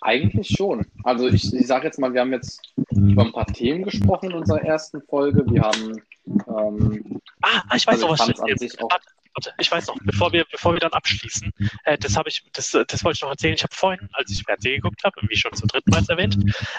[0.00, 0.86] Eigentlich schon.
[1.04, 2.60] Also ich, ich sage jetzt mal, wir haben jetzt
[2.90, 5.44] über ein paar Themen gesprochen in unserer ersten Folge.
[5.46, 9.96] Wir haben ähm, Ah, ich weiß Also noch, was ich warte, warte, ich weiß noch,
[10.04, 11.52] bevor wir, bevor wir dann abschließen,
[11.84, 13.54] äh, das habe ich, das, das wollte ich noch erzählen.
[13.54, 16.36] Ich habe vorhin, als ich Fernsehen geguckt habe, wie schon zum dritten Mal erwähnt,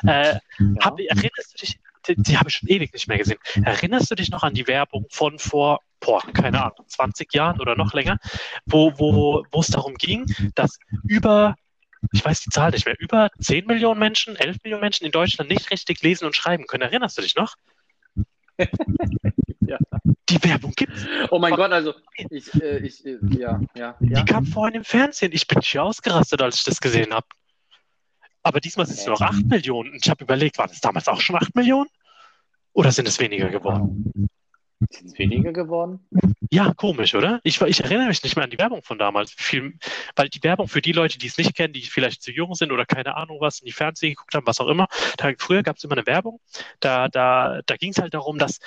[0.08, 0.40] äh, ja,
[0.80, 3.40] hab, erinnerst du dich, die, die habe ich schon ewig nicht mehr gesehen.
[3.64, 7.76] Erinnerst du dich noch an die Werbung von vor, boah, keine Ahnung, 20 Jahren oder
[7.76, 8.18] noch länger,
[8.66, 10.26] wo, wo, wo es darum ging,
[10.56, 10.78] dass
[11.08, 11.56] über,
[12.12, 15.50] ich weiß die Zahl nicht mehr, über 10 Millionen Menschen, 11 Millionen Menschen in Deutschland
[15.50, 16.84] nicht richtig lesen und schreiben können.
[16.84, 17.56] Erinnerst du dich noch?
[19.66, 19.78] Ja.
[20.30, 21.06] Die Werbung gibt's.
[21.32, 21.94] Oh mein Gott, also
[22.30, 24.22] ich, äh, ich, äh, ja, ja, ja.
[24.22, 25.32] Die kam vorhin im Fernsehen.
[25.32, 27.26] Ich bin hier ausgerastet, als ich das gesehen habe.
[28.42, 29.92] Aber diesmal sind es nur noch 8 Millionen.
[29.92, 31.90] Und ich habe überlegt, waren es damals auch schon 8 Millionen?
[32.74, 34.28] Oder sind es weniger geworden?
[34.90, 36.00] Sind es weniger geworden?
[36.50, 37.40] Ja, komisch, oder?
[37.44, 39.32] Ich, ich erinnere mich nicht mehr an die Werbung von damals.
[39.32, 39.74] Viel,
[40.16, 42.72] weil die Werbung für die Leute, die es nicht kennen, die vielleicht zu jung sind
[42.72, 44.88] oder keine Ahnung was, in die Fernsehen geguckt haben, was auch immer.
[45.18, 46.40] Da, früher gab es immer eine Werbung.
[46.80, 48.60] Da, da, da ging es halt darum, dass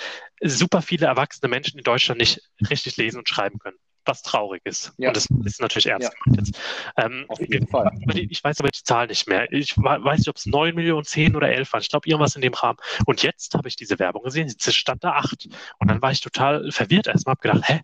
[0.43, 3.77] super viele erwachsene Menschen in Deutschland nicht richtig lesen und schreiben können.
[4.07, 4.93] Was traurig ist.
[4.99, 5.09] Ja.
[5.09, 6.15] Und das ist natürlich ernst Ja.
[6.25, 6.61] gemeint jetzt.
[6.97, 7.87] Ähm, Auf jeden Fall.
[7.89, 9.53] aber ich weiß aber die Zahl nicht mehr.
[9.53, 11.81] Ich weiß nicht, ob es 9 Millionen, 10 oder 11 waren.
[11.83, 12.79] Ich glaube, irgendwas in dem Rahmen.
[13.07, 14.47] Und jetzt habe ich diese Werbung gesehen.
[14.49, 15.49] Jetzt stand da 8.
[15.79, 17.33] Und dann war ich total verwirrt erstmal.
[17.35, 17.81] Habe gedacht, hä?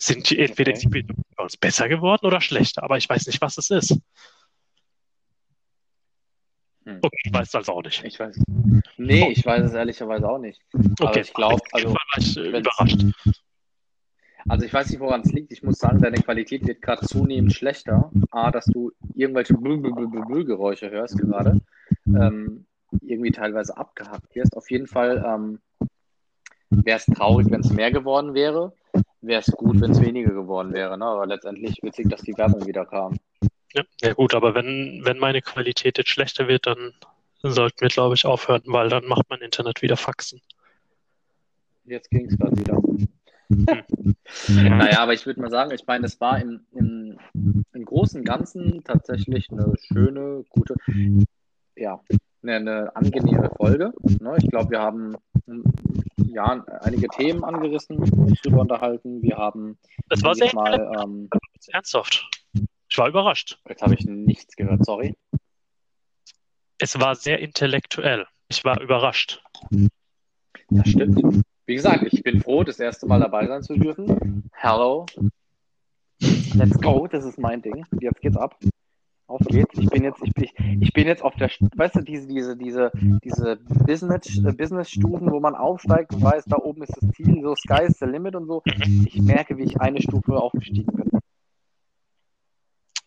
[0.00, 0.80] Sind die entweder Okay.
[0.82, 3.98] die Bildung bei uns besser geworden oder schlechter, aber ich weiß nicht, was es ist.
[6.86, 6.98] Hm.
[7.02, 8.02] Okay, ich weiß es also auch nicht.
[8.04, 8.40] Ich weiß.
[8.96, 10.60] Nee, ich weiß es ehrlicherweise auch nicht.
[10.72, 13.04] Aber Okay, ich glaube, also, ich äh, überrascht.
[14.48, 15.52] Also ich weiß nicht, woran es liegt.
[15.52, 18.10] Ich muss sagen, deine Qualität wird gerade zunehmend schlechter.
[18.30, 21.60] A, dass du irgendwelche Geräusche hörst gerade.
[22.06, 22.66] Ähm,
[23.02, 24.56] irgendwie teilweise abgehackt wirst.
[24.56, 25.60] Auf jeden Fall ähm,
[26.70, 28.72] wäre es traurig, wenn es mehr geworden wäre.
[29.20, 30.96] Wäre es gut, wenn es weniger geworden wäre.
[30.96, 31.04] Ne?
[31.04, 33.18] Aber letztendlich witzig, dass die Werbung wieder kam.
[33.74, 36.94] Ja, ja gut, aber wenn, wenn meine Qualität jetzt schlechter wird, dann
[37.42, 40.40] sollten wir, glaube ich, aufhören, weil dann macht mein Internet wieder Faxen.
[41.84, 42.80] Jetzt ging es gerade wieder.
[43.48, 47.18] Naja, aber ich würde mal sagen, ich meine, es war im, im,
[47.72, 50.74] im Großen und Ganzen tatsächlich eine schöne, gute,
[51.76, 52.00] ja,
[52.42, 53.92] eine, eine angenehme Folge.
[54.20, 54.36] Ne?
[54.38, 55.62] Ich glaube, wir haben mm,
[56.32, 59.22] ja, einige Themen angerissen, uns drüber unterhalten.
[59.22, 59.78] Wir haben
[60.10, 61.28] Es war sehr mal, ähm,
[61.68, 62.28] ernsthaft.
[62.90, 63.60] Ich war überrascht.
[63.68, 65.16] jetzt habe ich nichts gehört, sorry.
[66.78, 68.26] Es war sehr intellektuell.
[68.48, 69.42] Ich war überrascht.
[70.70, 71.44] Das stimmt.
[71.68, 74.48] Wie gesagt, ich bin froh, das erste Mal dabei sein zu dürfen.
[74.52, 75.04] Hello.
[76.54, 77.84] Let's go, das ist mein Ding.
[78.00, 78.58] Jetzt geht's ab.
[79.26, 79.78] Auf geht's.
[79.78, 82.90] Ich bin jetzt, ich bin, ich bin jetzt auf der, weißt du, diese, diese, diese,
[83.22, 87.54] diese Business, äh, Business-Stufen, wo man aufsteigt und weiß, da oben ist das Ziel, so
[87.54, 88.62] Sky is the limit und so.
[89.04, 91.10] Ich merke, wie ich eine Stufe aufgestiegen bin.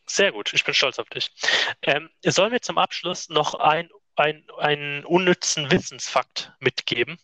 [0.05, 1.31] Sehr gut, ich bin stolz auf dich.
[1.81, 7.17] Ähm, sollen wir zum Abschluss noch ein, ein, einen unnützen Wissensfakt mitgeben?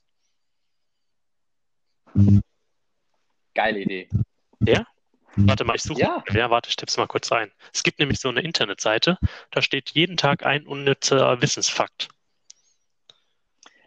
[3.54, 4.10] Geile Idee.
[5.38, 6.02] Warte mal, ich suche.
[6.02, 6.24] Ja.
[6.34, 7.52] Ja, warte, ich tipp's mal kurz ein.
[7.72, 9.20] Es gibt nämlich so eine Internetseite,
[9.52, 12.10] da steht jeden Tag ein unnützer Wissensfakt.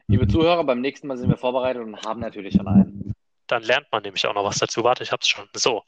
[0.06, 3.14] Liebe Zuhörer, beim nächsten Mal sind wir vorbereitet und haben natürlich schon einen.
[3.48, 4.84] Dann lernt man nämlich auch noch was dazu.
[4.84, 5.48] Warte, ich hab's schon.
[5.54, 5.82] So,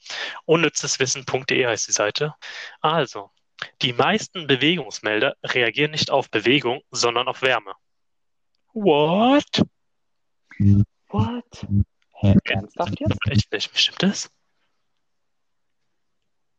[0.47, 2.35] unnützeswissen.de heißt die Seite.
[2.81, 3.31] Also,
[3.83, 7.75] die meisten Bewegungsmelder reagieren nicht auf Bewegung, sondern auf Wärme.
[8.73, 9.65] What?
[11.09, 11.67] What?
[12.23, 13.19] Hä, ernsthaft jetzt?
[13.29, 14.31] Echt nicht, stimmt das?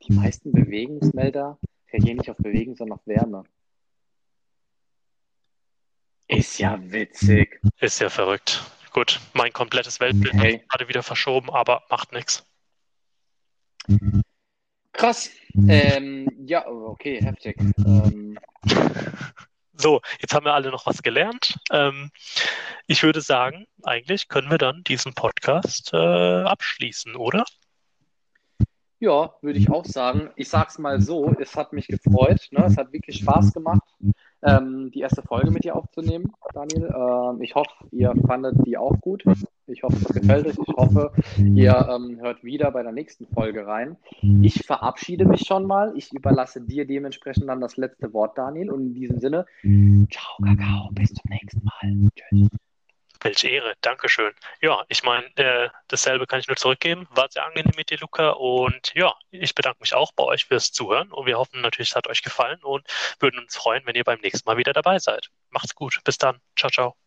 [0.05, 1.57] Die meisten Bewegungsmelder
[1.91, 3.45] reagieren nicht auf Bewegung, sondern auf Wärme.
[6.28, 7.61] Ist ja witzig.
[7.80, 8.61] Ist ja verrückt.
[8.91, 10.55] Gut, mein komplettes Weltbild Okay.
[10.57, 12.45] ist gerade wieder verschoben, aber macht nichts.
[14.91, 15.30] Krass.
[15.68, 17.57] Ähm, ja, okay, heftig.
[17.86, 18.38] Ähm,
[19.76, 21.59] So, jetzt haben wir alle noch was gelernt.
[21.71, 22.11] Ähm,
[22.88, 27.43] ich würde sagen, eigentlich können wir dann diesen Podcast äh, abschließen, oder?
[29.03, 30.30] ja, würde ich auch sagen.
[30.38, 32.47] Ich sag's mal so, es hat mich gefreut.
[32.51, 32.63] Ne?
[32.65, 33.84] Es hat wirklich Spaß gemacht,
[34.43, 36.93] ähm, die erste Folge mit dir aufzunehmen, Daniel.
[36.95, 39.23] Ähm, ich hoffe, ihr fandet die auch gut.
[39.67, 40.57] Ich hoffe, es gefällt euch.
[40.57, 43.95] Ich hoffe, ihr ähm, hört wieder bei der nächsten Folge rein.
[44.41, 45.93] Ich verabschiede mich schon mal.
[45.95, 48.71] Ich überlasse dir dementsprechend dann das letzte Wort, Daniel.
[48.71, 49.45] Und in diesem Sinne,
[50.11, 52.09] ciao, Kakao, bis zum nächsten Mal.
[52.15, 52.49] Tschüss.
[53.24, 54.34] Welche Ehre, Dankeschön.
[54.61, 57.07] Ja, ich meine, äh, dasselbe kann ich nur zurückgeben.
[57.11, 58.32] War sehr angenehm mit dir, Luca.
[58.32, 61.11] Und ja, ich bedanke mich auch bei euch fürs Zuhören.
[61.11, 62.86] Und wir hoffen natürlich, es hat euch gefallen und
[63.19, 65.30] würden uns freuen, wenn ihr beim nächsten Mal wieder dabei seid.
[65.49, 65.99] Macht's gut.
[66.03, 66.41] Bis dann.
[66.55, 67.03] Ciao, ciao.